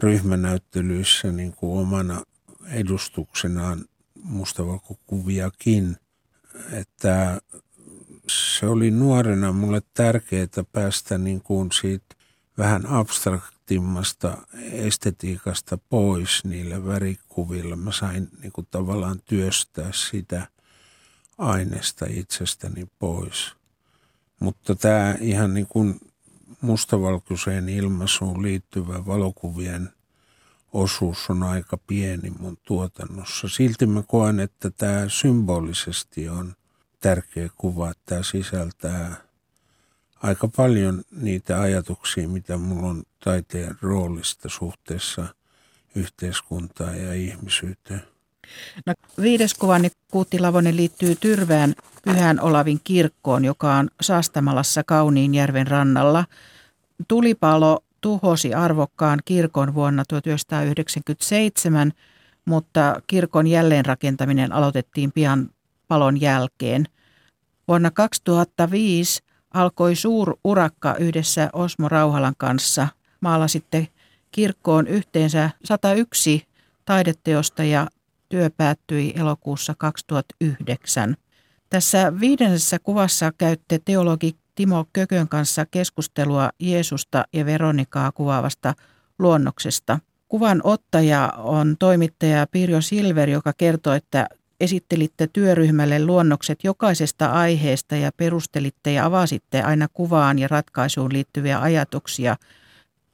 ryhmänäyttelyissä 0.00 1.32
niin 1.32 1.52
kuin 1.52 1.80
omana 1.80 2.22
edustuksenaan 2.66 3.84
mustavalkokuviakin. 4.22 5.96
Että 6.72 7.40
se 8.28 8.66
oli 8.66 8.90
nuorena 8.90 9.52
mulle 9.52 9.82
tärkeää 9.94 10.64
päästä 10.72 11.18
niin 11.18 11.40
kuin 11.40 11.72
siitä 11.72 12.14
vähän 12.58 12.86
abstraktimmasta 12.86 14.38
estetiikasta 14.72 15.78
pois 15.78 16.44
niillä 16.44 16.86
värikuvilla. 16.86 17.76
Mä 17.76 17.92
sain 17.92 18.28
niin 18.40 18.52
kuin 18.52 18.66
tavallaan 18.70 19.20
työstää 19.24 19.90
sitä 19.92 20.48
aineesta 21.38 22.06
itsestäni 22.08 22.86
pois. 22.98 23.52
Mutta 24.40 24.74
tämä 24.74 25.16
ihan 25.20 25.54
niin 25.54 25.66
kuin 25.66 26.00
mustavalkoiseen 26.60 27.68
ilmaisuun 27.68 28.42
liittyvä 28.42 29.06
valokuvien 29.06 29.90
osuus 30.72 31.30
on 31.30 31.42
aika 31.42 31.76
pieni 31.76 32.30
mun 32.38 32.56
tuotannossa. 32.62 33.48
Silti 33.48 33.86
mä 33.86 34.02
koen, 34.06 34.40
että 34.40 34.70
tämä 34.70 35.08
symbolisesti 35.08 36.28
on 36.28 36.54
tärkeä 37.00 37.48
kuva, 37.56 37.90
että 37.90 38.02
tämä 38.06 38.22
sisältää 38.22 39.16
aika 40.22 40.48
paljon 40.48 41.02
niitä 41.10 41.60
ajatuksia, 41.60 42.28
mitä 42.28 42.56
mulla 42.56 42.88
on 42.88 43.02
taiteen 43.24 43.76
roolista 43.82 44.48
suhteessa 44.48 45.34
yhteiskuntaan 45.94 47.00
ja 47.00 47.14
ihmisyyteen. 47.14 48.11
No, 48.86 48.94
viides 49.20 49.54
kuvani 49.54 49.90
Kuutti 50.10 50.38
Lavonen 50.38 50.76
liittyy 50.76 51.16
Tyrvään 51.20 51.74
Pyhän 52.04 52.40
Olavin 52.40 52.80
kirkkoon, 52.84 53.44
joka 53.44 53.74
on 53.74 53.90
Saastamalassa 54.00 54.82
Kauniinjärven 54.84 55.66
rannalla. 55.66 56.24
Tulipalo 57.08 57.84
tuhosi 58.00 58.54
arvokkaan 58.54 59.18
kirkon 59.24 59.74
vuonna 59.74 60.04
1997, 60.08 61.92
mutta 62.44 63.02
kirkon 63.06 63.46
jälleenrakentaminen 63.46 64.52
aloitettiin 64.52 65.12
pian 65.12 65.50
palon 65.88 66.20
jälkeen. 66.20 66.84
Vuonna 67.68 67.90
2005 67.90 69.22
alkoi 69.54 69.96
suur 69.96 70.36
urakka 70.44 70.96
yhdessä 70.96 71.50
Osmo 71.52 71.88
Rauhalan 71.88 72.34
kanssa. 72.38 72.88
Maalasitte 73.20 73.88
kirkkoon 74.32 74.86
yhteensä 74.86 75.50
101 75.64 76.46
taideteosta 76.84 77.64
ja 77.64 77.86
työ 78.32 78.50
päättyi 78.56 79.12
elokuussa 79.16 79.74
2009. 79.78 81.16
Tässä 81.70 82.20
viidennessä 82.20 82.78
kuvassa 82.78 83.32
käytte 83.38 83.80
teologi 83.84 84.36
Timo 84.54 84.84
Kökön 84.92 85.28
kanssa 85.28 85.66
keskustelua 85.66 86.50
Jeesusta 86.58 87.24
ja 87.32 87.46
Veronikaa 87.46 88.12
kuvaavasta 88.12 88.74
luonnoksesta. 89.18 89.98
Kuvan 90.28 90.60
ottaja 90.64 91.32
on 91.36 91.76
toimittaja 91.78 92.46
Pirjo 92.46 92.80
Silver, 92.80 93.30
joka 93.30 93.52
kertoo, 93.58 93.92
että 93.92 94.26
esittelitte 94.60 95.28
työryhmälle 95.32 96.04
luonnokset 96.04 96.64
jokaisesta 96.64 97.26
aiheesta 97.26 97.96
ja 97.96 98.10
perustelitte 98.16 98.92
ja 98.92 99.06
avasitte 99.06 99.62
aina 99.62 99.88
kuvaan 99.92 100.38
ja 100.38 100.48
ratkaisuun 100.48 101.12
liittyviä 101.12 101.60
ajatuksia. 101.60 102.36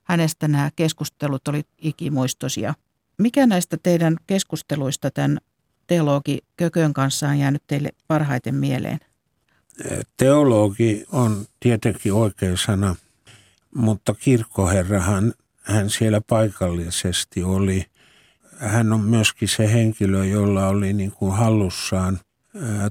Hänestä 0.02 0.48
nämä 0.48 0.70
keskustelut 0.76 1.48
olivat 1.48 1.66
ikimuistoisia. 1.78 2.74
Mikä 3.18 3.46
näistä 3.46 3.76
teidän 3.82 4.16
keskusteluista 4.26 5.10
tämän 5.10 5.38
teologi 5.86 6.38
Kökön 6.56 6.92
kanssa 6.92 7.28
on 7.28 7.38
jäänyt 7.38 7.62
teille 7.66 7.90
parhaiten 8.08 8.54
mieleen? 8.54 8.98
Teologi 10.16 11.04
on 11.12 11.46
tietenkin 11.60 12.12
oikea 12.12 12.56
sana, 12.56 12.96
mutta 13.74 14.14
kirkkoherrahan 14.14 15.34
hän 15.62 15.90
siellä 15.90 16.20
paikallisesti 16.20 17.42
oli. 17.42 17.86
Hän 18.58 18.92
on 18.92 19.00
myöskin 19.00 19.48
se 19.48 19.72
henkilö, 19.72 20.24
jolla 20.24 20.68
oli 20.68 20.92
niin 20.92 21.12
kuin 21.12 21.32
hallussaan 21.32 22.18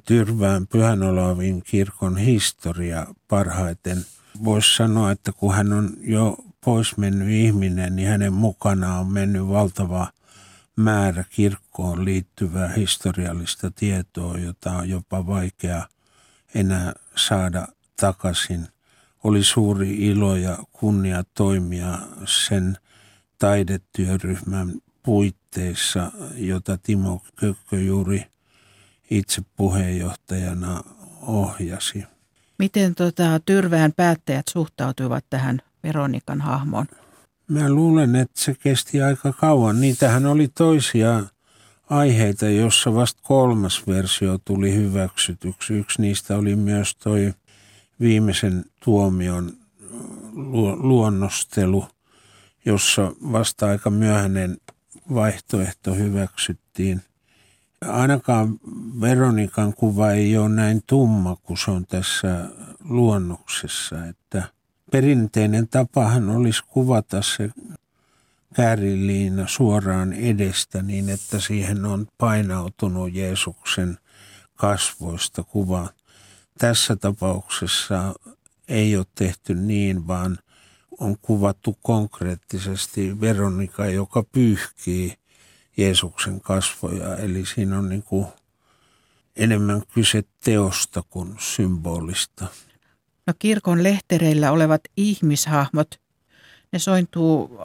Tyrvään 0.06 0.68
Pyhänolavin 0.68 1.64
kirkon 1.64 2.18
historia 2.18 3.08
parhaiten. 3.28 4.06
Voisi 4.44 4.76
sanoa, 4.76 5.12
että 5.12 5.32
kun 5.32 5.54
hän 5.54 5.74
on 5.74 5.90
jo 6.02 6.38
pois 6.66 6.98
mennyt 6.98 7.30
ihminen, 7.30 7.96
niin 7.96 8.08
hänen 8.08 8.34
mukana 8.34 9.00
on 9.00 9.14
mennyt 9.14 9.48
valtava 9.48 10.08
määrä 10.78 11.24
kirkkoon 11.30 12.06
liittyvää 12.06 12.68
historiallista 12.68 13.72
tietoa, 13.72 14.38
jota 14.38 14.72
on 14.72 14.90
jopa 14.90 15.28
vaikea 15.28 15.88
enää 16.56 16.94
saada 17.16 17.68
takaisin. 18.00 18.68
Oli 19.24 19.44
suuri 19.44 19.96
ilo 19.96 20.36
ja 20.36 20.58
kunnia 20.72 21.24
toimia 21.34 21.98
sen 22.26 22.78
taidetyöryhmän 23.40 24.74
puitteissa, 25.04 26.12
jota 26.36 26.78
Timo 26.78 27.22
Kökkö 27.36 27.82
juuri 27.82 28.26
itse 29.10 29.42
puheenjohtajana 29.56 30.84
ohjasi. 31.22 32.04
Miten 32.60 32.96
tota, 32.96 33.40
Tyrvään 33.46 33.94
päättäjät 33.96 34.48
suhtautuivat 34.50 35.26
tähän 35.30 35.62
Veronikan 35.84 36.42
hahmoon? 36.42 36.86
Mä 37.48 37.70
luulen, 37.70 38.16
että 38.16 38.42
se 38.42 38.56
kesti 38.60 39.02
aika 39.02 39.34
kauan. 39.34 39.82
Niitähän 39.82 40.26
oli 40.26 40.48
toisia 40.48 41.24
aiheita, 41.90 42.46
jossa 42.46 42.94
vasta 42.96 43.22
kolmas 43.24 43.88
versio 43.88 44.38
tuli 44.46 44.74
hyväksytyksi. 44.74 45.74
Yksi 45.74 46.02
niistä 46.02 46.38
oli 46.38 46.56
myös 46.56 46.96
toi 46.96 47.34
viimeisen 48.00 48.66
tuomion 48.84 49.54
luonnostelu, 50.78 51.86
jossa 52.66 53.12
vasta 53.32 53.68
aika 53.68 53.90
myöhäinen 53.90 54.58
vaihtoehto 55.14 55.96
hyväksyttiin. 55.96 57.02
Ainakaan 57.86 58.60
Veronikan 59.02 59.74
kuva 59.74 60.12
ei 60.12 60.38
ole 60.38 60.50
näin 60.50 60.82
tumma 60.88 61.36
kuin 61.36 61.58
se 61.58 61.72
on 61.72 61.86
tässä 61.86 62.46
luonnoksessa, 62.80 64.06
että 64.06 64.57
perinteinen 64.92 65.68
tapahan 65.68 66.30
olisi 66.30 66.64
kuvata 66.68 67.22
se 67.22 67.50
kääriliina 68.54 69.48
suoraan 69.48 70.14
edestä 70.14 70.82
niin, 70.82 71.10
että 71.10 71.40
siihen 71.40 71.86
on 71.86 72.08
painautunut 72.18 73.14
Jeesuksen 73.14 73.98
kasvoista 74.56 75.44
kuva. 75.44 75.90
Tässä 76.58 76.96
tapauksessa 76.96 78.14
ei 78.68 78.98
ole 78.98 79.06
tehty 79.16 79.56
niin, 79.56 80.08
vaan 80.08 80.40
on 81.00 81.18
kuvattu 81.22 81.78
konkreettisesti 81.82 83.22
Veronika, 83.22 83.86
joka 83.86 84.24
pyyhkii 84.24 85.14
Jeesuksen 85.78 86.42
kasvoja. 86.42 87.18
Eli 87.18 87.46
siinä 87.46 87.78
on 87.78 87.90
niin 87.90 88.04
kuin 88.04 88.28
enemmän 89.36 89.82
kyse 89.94 90.24
teosta 90.44 91.04
kuin 91.10 91.36
symbolista. 91.40 92.48
No 93.28 93.34
kirkon 93.40 93.84
lehtereillä 93.84 94.52
olevat 94.52 94.82
ihmishahmot, 94.98 96.00
ne 96.72 96.80
sointuu 96.80 97.60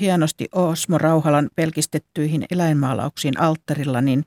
hienosti 0.00 0.48
Osmo 0.52 0.98
Rauhalan 0.98 1.50
pelkistettyihin 1.56 2.46
eläinmaalauksiin 2.50 3.40
alttarilla, 3.40 4.00
niin 4.00 4.24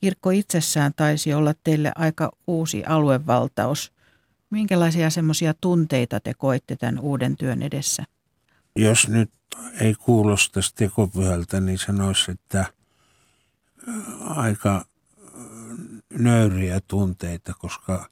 kirkko 0.00 0.30
itsessään 0.30 0.92
taisi 0.96 1.34
olla 1.34 1.54
teille 1.64 1.92
aika 1.94 2.30
uusi 2.46 2.84
aluevaltaus. 2.84 3.92
Minkälaisia 4.50 5.10
semmoisia 5.10 5.54
tunteita 5.60 6.20
te 6.20 6.34
koitte 6.34 6.76
tämän 6.76 7.00
uuden 7.00 7.36
työn 7.36 7.62
edessä? 7.62 8.04
Jos 8.76 9.08
nyt 9.08 9.30
ei 9.80 9.94
kuulostaisi 9.94 10.74
tekopyhältä, 10.74 11.60
niin 11.60 11.78
sanoisi, 11.78 12.30
että 12.30 12.66
aika 14.20 14.84
nöyriä 16.10 16.80
tunteita, 16.88 17.54
koska 17.58 18.10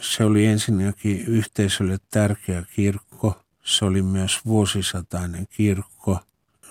se 0.00 0.24
oli 0.24 0.46
ensinnäkin 0.46 1.26
yhteisölle 1.26 1.98
tärkeä 2.10 2.62
kirkko. 2.74 3.42
Se 3.64 3.84
oli 3.84 4.02
myös 4.02 4.40
vuosisatainen 4.46 5.46
kirkko. 5.50 6.18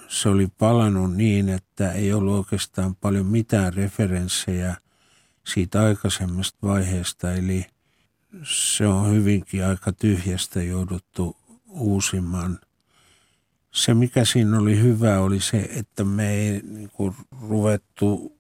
Se 0.07 0.29
oli 0.29 0.47
palannut 0.57 1.15
niin, 1.15 1.49
että 1.49 1.91
ei 1.91 2.13
ollut 2.13 2.37
oikeastaan 2.37 2.95
paljon 2.95 3.25
mitään 3.25 3.73
referenssejä 3.73 4.75
siitä 5.47 5.81
aikaisemmasta 5.81 6.57
vaiheesta. 6.61 7.33
Eli 7.33 7.65
se 8.43 8.87
on 8.87 9.11
hyvinkin 9.11 9.65
aika 9.65 9.91
tyhjästä 9.91 10.63
jouduttu 10.63 11.37
uusimaan. 11.67 12.59
Se, 13.71 13.93
mikä 13.93 14.25
siinä 14.25 14.59
oli 14.59 14.79
hyvä, 14.81 15.19
oli 15.19 15.39
se, 15.39 15.69
että 15.75 16.03
me 16.03 16.29
ei 16.29 16.61
niin 16.63 16.89
kuin, 16.89 17.15
ruvettu 17.49 18.37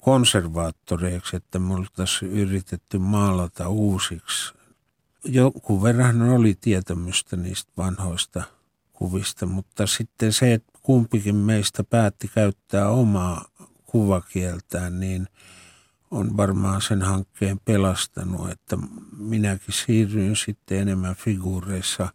konservaattoreiksi, 0.00 1.36
että 1.36 1.58
me 1.58 1.74
oltaisiin 1.74 2.32
yritetty 2.32 2.98
maalata 2.98 3.68
uusiksi. 3.68 4.54
Jonkun 5.24 5.82
verran 5.82 6.22
oli 6.22 6.54
tietämystä 6.60 7.36
niistä 7.36 7.72
vanhoista 7.76 8.42
kuvista, 8.92 9.46
mutta 9.46 9.86
sitten 9.86 10.32
se, 10.32 10.52
että 10.52 10.72
kumpikin 10.82 11.36
meistä 11.36 11.84
päätti 11.84 12.28
käyttää 12.28 12.88
omaa 12.88 13.44
kuvakieltään, 13.86 15.00
niin 15.00 15.28
on 16.10 16.36
varmaan 16.36 16.82
sen 16.82 17.02
hankkeen 17.02 17.60
pelastanut, 17.64 18.50
että 18.50 18.78
minäkin 19.16 19.74
siirryin 19.74 20.36
sitten 20.36 20.78
enemmän 20.78 21.14
figuureissa 21.14 22.08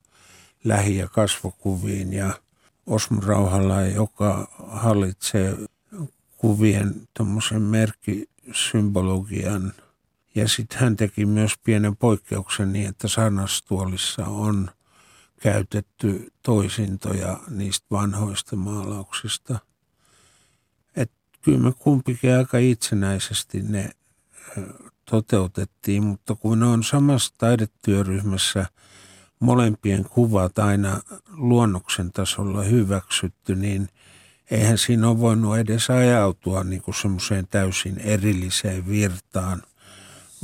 lähi- 0.64 0.98
ja 0.98 1.08
kasvokuviin 1.08 2.14
ja 2.14 2.34
Osmo 2.86 3.22
Rauhalla, 3.22 3.82
joka 3.82 4.48
hallitsee 4.68 5.58
kuvien 6.44 7.08
tuommoisen 7.14 7.62
merkkisymbologian. 7.62 9.74
Ja 10.36 10.48
sitten 10.48 10.80
hän 10.80 10.96
teki 10.96 11.26
myös 11.26 11.54
pienen 11.64 11.96
poikkeuksen 11.96 12.74
niin, 12.74 12.90
että 12.90 13.08
sanastuolissa 13.08 14.26
on 14.26 14.70
käytetty 15.42 16.34
toisintoja 16.42 17.40
niistä 17.50 17.86
vanhoista 17.92 18.56
maalauksista. 18.56 19.60
Että 20.96 21.16
kyllä 21.42 21.60
me 21.60 21.74
kumpikin 21.80 22.38
aika 22.38 22.58
itsenäisesti 22.58 23.62
ne 23.62 23.90
toteutettiin, 25.06 26.04
mutta 26.04 26.36
kun 26.36 26.60
ne 26.60 26.66
on 26.66 26.84
samassa 26.84 27.34
taidetyöryhmässä 27.38 28.66
molempien 29.40 30.04
kuvat 30.04 30.60
aina 30.60 31.02
luonnoksen 31.32 32.12
tasolla 32.12 32.64
hyväksytty, 32.64 33.56
niin– 33.56 33.90
eihän 34.54 34.78
siinä 34.78 35.10
ole 35.10 35.20
voinut 35.20 35.58
edes 35.58 35.90
ajautua 35.90 36.64
niin 36.64 36.82
kuin 36.82 36.96
semmoiseen 36.96 37.48
täysin 37.48 38.00
erilliseen 38.00 38.88
virtaan, 38.88 39.62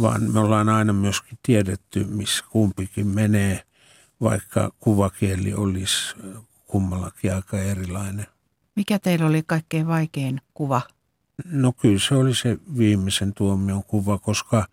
vaan 0.02 0.32
me 0.32 0.40
ollaan 0.40 0.70
aina 0.70 0.94
myöskin 0.94 1.38
tiedetty, 1.44 2.04
missä 2.04 2.44
kumpikin 2.50 3.08
menee, 3.08 3.64
vaikka 4.22 4.72
kuvakieli 4.80 5.54
olisi 5.54 6.16
kummallakin 6.68 7.36
aika 7.36 7.58
erilainen. 7.58 8.28
Mikä 8.76 9.00
teillä 9.00 9.26
oli 9.26 9.44
kaikkein 9.48 9.88
vaikein 9.88 10.42
kuva? 10.54 10.82
No 11.46 11.72
kyllä 11.72 12.00
se 12.00 12.16
oli 12.16 12.36
se 12.36 12.58
viimeisen 12.78 13.34
tuomion 13.34 13.84
kuva, 13.84 14.18
koska 14.18 14.68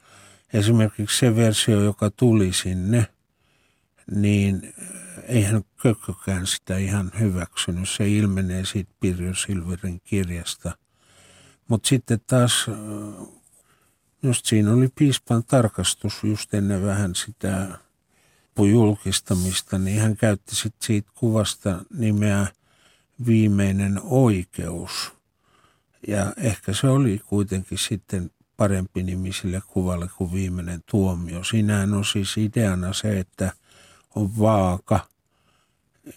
esimerkiksi 0.53 1.19
se 1.19 1.37
versio, 1.37 1.81
joka 1.81 2.11
tuli 2.11 2.53
sinne, 2.53 3.07
niin 4.11 4.75
eihän 5.29 5.63
Kökkökään 5.83 6.47
sitä 6.47 6.77
ihan 6.77 7.11
hyväksynyt. 7.21 7.89
Se 7.89 8.09
ilmenee 8.09 8.65
siitä 8.65 8.93
Pirjo 9.01 9.35
Silverin 9.35 10.01
kirjasta. 10.05 10.79
Mutta 11.69 11.89
sitten 11.89 12.21
taas, 12.27 12.67
just 14.23 14.47
siinä 14.47 14.73
oli 14.73 14.89
piispan 14.99 15.45
tarkastus 15.45 16.25
just 16.25 16.55
ennen 16.55 16.87
vähän 16.87 17.15
sitä 17.15 17.79
julkistamista, 18.59 19.79
niin 19.79 20.01
hän 20.01 20.17
käytti 20.17 20.55
sitten 20.55 20.87
siitä 20.87 21.11
kuvasta 21.15 21.85
nimeä 21.99 22.47
viimeinen 23.27 24.01
oikeus. 24.05 25.13
Ja 26.09 26.33
ehkä 26.37 26.73
se 26.73 26.89
oli 26.89 27.21
kuitenkin 27.27 27.79
sitten 27.79 28.31
parempi 28.57 29.03
nimi 29.03 29.33
sille 29.33 29.63
kuvalle 29.67 30.09
kuin 30.17 30.33
viimeinen 30.33 30.81
tuomio. 30.91 31.45
Siinähän 31.45 31.95
on 31.95 32.05
siis 32.05 32.37
ideana 32.37 32.93
se, 32.93 33.19
että 33.19 33.53
on 34.15 34.39
vaaka, 34.39 35.09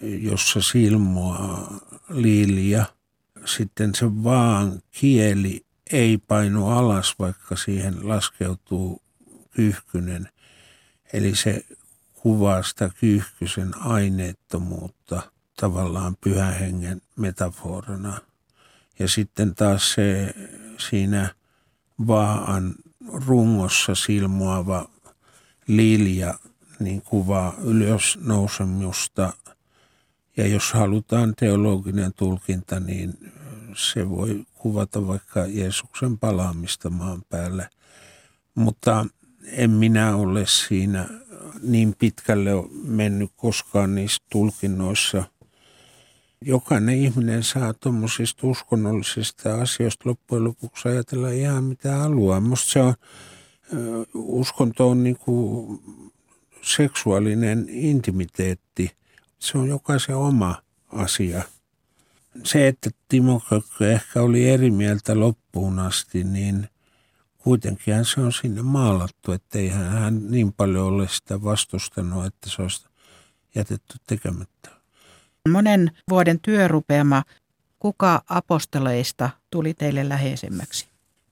jossa 0.01 0.61
silmoaa 0.61 1.79
liilia. 2.09 2.85
Sitten 3.45 3.95
se 3.95 4.23
vaan 4.23 4.81
kieli 4.91 5.65
ei 5.91 6.17
painu 6.17 6.67
alas, 6.67 7.15
vaikka 7.19 7.55
siihen 7.55 8.09
laskeutuu 8.09 9.01
kyyhkynen. 9.51 10.29
Eli 11.13 11.35
se 11.35 11.65
kuvaa 12.13 12.63
sitä 12.63 12.89
kyyhkysen 12.99 13.77
aineettomuutta 13.77 15.31
tavallaan 15.59 16.17
pyhän 16.23 16.53
hengen 16.53 17.01
metaforana. 17.15 18.21
Ja 18.99 19.07
sitten 19.07 19.55
taas 19.55 19.93
se 19.93 20.33
siinä 20.89 21.35
vaan 22.07 22.75
rungossa 23.27 23.95
silmoava 23.95 24.89
lilja 25.67 26.39
niin 26.79 27.01
kuvaa 27.01 27.53
ylösnousemusta. 27.63 29.33
Ja 30.37 30.47
jos 30.47 30.73
halutaan 30.73 31.33
teologinen 31.35 32.13
tulkinta, 32.13 32.79
niin 32.79 33.31
se 33.75 34.09
voi 34.09 34.45
kuvata 34.53 35.07
vaikka 35.07 35.45
Jeesuksen 35.45 36.17
palaamista 36.17 36.89
maan 36.89 37.23
päälle. 37.29 37.69
Mutta 38.55 39.05
en 39.45 39.71
minä 39.71 40.15
ole 40.15 40.45
siinä 40.47 41.09
niin 41.61 41.95
pitkälle 41.99 42.51
mennyt 42.83 43.31
koskaan 43.37 43.95
niissä 43.95 44.23
tulkinnoissa. 44.29 45.23
Jokainen 46.45 46.95
ihminen 46.95 47.43
saa 47.43 47.73
tuommoisista 47.73 48.47
uskonnollisista 48.47 49.61
asioista 49.61 50.09
loppujen 50.09 50.43
lopuksi 50.43 50.89
ajatella 50.89 51.29
ihan 51.29 51.63
mitä 51.63 51.95
haluaa. 51.95 52.39
Musta 52.39 52.71
se 52.71 52.79
on, 52.81 52.93
uskonto 54.13 54.89
on 54.89 55.03
niin 55.03 55.17
kuin 55.17 55.79
seksuaalinen 56.61 57.65
intimiteetti. 57.69 58.91
Se 59.39 59.57
on 59.57 59.67
jokaisen 59.67 60.15
oma 60.15 60.61
asia. 60.91 61.43
Se, 62.43 62.67
että 62.67 62.89
Timo 63.07 63.41
Kökkö 63.49 63.91
ehkä 63.91 64.21
oli 64.21 64.49
eri 64.49 64.71
mieltä 64.71 65.19
loppuun 65.19 65.79
asti, 65.79 66.23
niin– 66.23 66.67
kuitenkin 67.39 68.05
se 68.05 68.21
on 68.21 68.33
sinne 68.33 68.61
maalattu, 68.61 69.31
että 69.31 69.59
ei 69.59 69.69
hän 69.69 70.31
niin 70.31 70.53
paljon 70.53 70.85
ole 70.85 71.07
sitä 71.07 71.43
vastustanut, 71.43 72.25
että 72.25 72.49
se 72.49 72.61
olisi 72.61 72.85
jätetty 73.55 73.97
tekemättä. 74.07 74.69
Monen 75.49 75.91
vuoden 76.09 76.39
työrupeama, 76.39 77.23
kuka 77.79 78.23
apostoleista 78.29 79.29
tuli 79.49 79.73
teille 79.73 80.09
läheisemmäksi? 80.09 80.87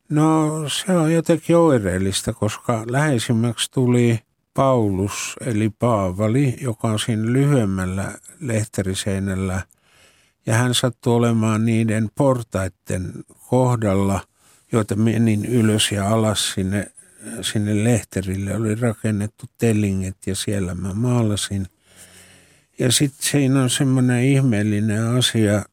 No 0.09 0.51
se 0.69 0.91
on 0.91 1.13
jotenkin 1.13 1.57
oireellista, 1.57 2.33
koska 2.33 2.83
läheisimmäksi 2.87 3.71
tuli 3.71 4.19
Paulus 4.57 5.35
eli 5.45 5.69
Paavali, 5.69 6.57
joka 6.61 6.87
on 6.87 6.99
siinä 6.99 7.33
lyhyemmällä 7.33 8.11
lehteriseinällä. 8.39 9.61
Ja 10.45 10.53
hän 10.53 10.73
sattui 10.73 11.13
olemaan 11.13 11.65
niiden 11.65 12.09
portaiden 12.15 13.13
kohdalla– 13.49 14.21
joita 14.71 14.95
menin 14.95 15.45
ylös 15.45 15.91
ja 15.91 16.09
alas 16.09 16.51
sinne, 16.53 16.91
sinne 17.41 17.83
lehterille. 17.83 18.55
Oli 18.55 18.75
rakennettu 18.75 19.45
tellinget 19.57 20.17
ja 20.25 20.35
siellä 20.35 20.75
mä 20.75 20.93
maalasin. 20.93 21.67
Ja 22.79 22.91
sitten 22.91 23.27
siinä 23.29 23.61
on 23.61 23.69
semmoinen 23.69 24.23
ihmeellinen 24.23 25.03
asia, 25.07 25.65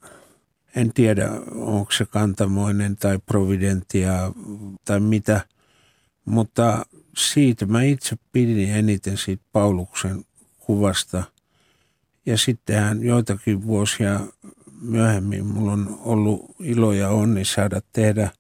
en 0.77 0.93
tiedä 0.93 1.31
onko 1.55 1.93
se 1.93 2.07
kantamoinen 2.07 2.97
tai 2.97 3.19
providentia 3.27 4.33
tai 4.85 5.01
mitä, 5.01 5.41
mutta 6.25 6.87
siitä 7.17 7.67
mä 7.67 7.83
itse 7.83 8.17
pidin 8.33 8.71
eniten 8.71 9.19
siitä 9.19 9.45
Pauluksen 9.53 10.25
kuvasta. 10.59 11.23
Ja 12.27 12.39
sittenhän 12.39 13.03
joitakin 13.03 13.63
vuosia 13.67 14.21
myöhemmin 14.81 15.47
mulla 15.47 15.73
on 15.73 16.01
ollut 16.05 16.57
ilo 16.61 16.93
ja 16.93 17.11
onni 17.11 17.45
saada 17.45 17.81
tehdä– 17.93 18.31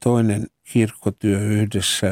toinen 0.00 0.46
kirkkotyö 0.64 1.40
yhdessä 1.40 2.06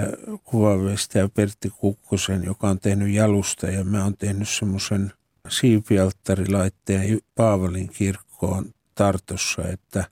ja 1.15 1.29
Pertti 1.29 1.71
Kukkosen, 1.71 2.45
joka 2.45 2.69
on 2.69 2.81
tehnyt 2.81 3.15
jalusta 3.15 3.67
ja 3.67 3.85
mä 3.85 4.05
oon 4.05 4.17
tehnyt 4.17 4.49
semmoisen 4.49 5.13
siipialttarilaitteen 5.49 7.19
Paavalin 7.35 7.89
kirkkoon 7.89 8.75
Tartossa, 8.95 9.69
että 9.69 10.05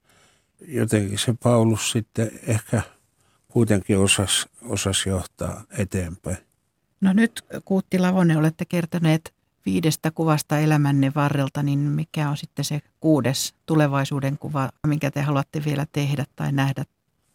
jotenkin 0.68 1.18
se 1.18 1.34
Paulus 1.42 1.90
sitten 1.90 2.30
ehkä 2.47 2.82
kuitenkin 3.57 3.98
osasi 3.98 4.46
osas 4.62 5.07
johtaa 5.07 5.64
eteenpäin. 5.78 6.36
No 7.00 7.12
nyt 7.12 7.44
Kuutti 7.64 7.98
Lavonen 7.98 8.36
olette 8.36 8.64
kertoneet 8.64 9.34
viidestä 9.66 10.11
kuvasta 10.11 10.59
elämänne 10.59 11.12
varrelta, 11.14 11.62
niin 11.62 11.78
mikä 11.78 12.30
on 12.30 12.36
sitten 12.36 12.64
se 12.64 12.80
kuudes 13.00 13.54
tulevaisuuden 13.66 14.38
kuva, 14.38 14.70
minkä 14.86 15.11
te 15.11 15.22
haluatte 15.22 15.64
vielä 15.64 15.86
tehdä 15.92 16.24
tai 16.36 16.52
nähdä 16.52 16.84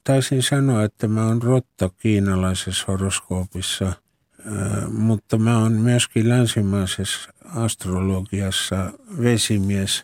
taisin 0.03 0.43
sanoa, 0.43 0.83
että 0.83 1.07
mä 1.07 1.27
oon 1.27 1.41
rotta 1.41 1.89
kiinalaisessa 1.97 2.85
horoskoopissa, 2.87 3.93
mutta 4.91 5.37
mä 5.37 5.57
oon 5.57 5.71
myöskin 5.71 6.29
länsimaisessa 6.29 7.29
astrologiassa 7.55 8.91
vesimies. 9.21 10.03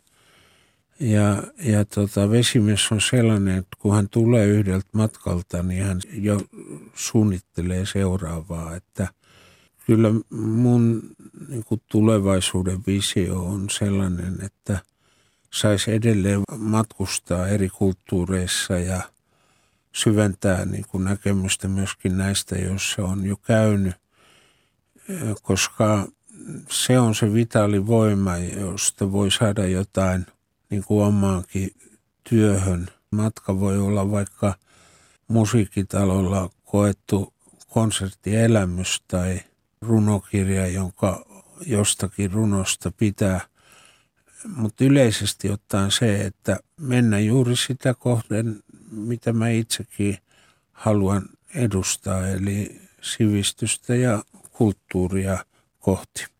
Ja, 0.99 1.43
ja 1.63 1.85
tota, 1.85 2.29
vesimies 2.29 2.91
on 2.91 3.01
sellainen, 3.01 3.57
että 3.57 3.77
kun 3.79 3.95
hän 3.95 4.09
tulee 4.09 4.47
yhdeltä 4.47 4.87
matkalta, 4.93 5.63
niin 5.63 5.83
hän 5.83 6.01
jo 6.13 6.41
suunnittelee 6.93 7.85
seuraavaa. 7.85 8.75
Että 8.75 9.07
kyllä 9.85 10.09
mun 10.29 11.01
niin 11.47 11.63
kuin 11.63 11.81
tulevaisuuden 11.91 12.79
visio 12.87 13.45
on 13.45 13.69
sellainen, 13.69 14.37
että 14.45 14.79
saisi 15.53 15.91
edelleen 15.91 16.41
matkustaa 16.57 17.47
eri 17.47 17.69
kulttuureissa 17.69 18.79
ja– 18.79 19.01
syventää 19.97 20.65
niin 20.65 20.85
kuin 20.87 21.03
näkemystä 21.03 21.67
myöskin 21.67 22.17
näistä, 22.17 22.55
joissa 22.55 23.03
on 23.03 23.25
jo 23.25 23.37
käynyt, 23.37 23.95
koska 25.41 26.07
se 26.69 26.99
on 26.99 27.15
se 27.15 27.33
vitaali 27.33 27.87
voima, 27.87 28.37
josta 28.37 29.11
voi 29.11 29.31
saada 29.31 29.67
jotain 29.67 30.25
niin 30.69 30.83
kuin 30.83 31.05
omaankin 31.05 31.71
työhön. 32.29 32.87
Matka 33.11 33.59
voi 33.59 33.79
olla 33.79 34.11
vaikka 34.11 34.53
musiikkitalolla 35.27 36.49
koettu 36.65 37.33
konserttielämys 37.67 39.03
tai 39.07 39.39
runokirja, 39.81 40.67
jonka 40.67 41.25
jostakin 41.65 42.31
runosta 42.31 42.91
pitää. 42.91 43.41
Mutta 44.55 44.83
yleisesti 44.83 45.51
ottaen 45.51 45.91
se, 45.91 46.21
että 46.21 46.59
mennä 46.77 47.19
juuri 47.19 47.55
sitä 47.55 47.93
kohden 47.93 48.63
mitä 48.91 49.33
mä 49.33 49.49
itsekin 49.49 50.17
haluan 50.71 51.29
edustaa, 51.55 52.27
eli 52.27 52.81
sivistystä 53.01 53.95
ja 53.95 54.23
kulttuuria 54.51 55.45
kohti. 55.79 56.36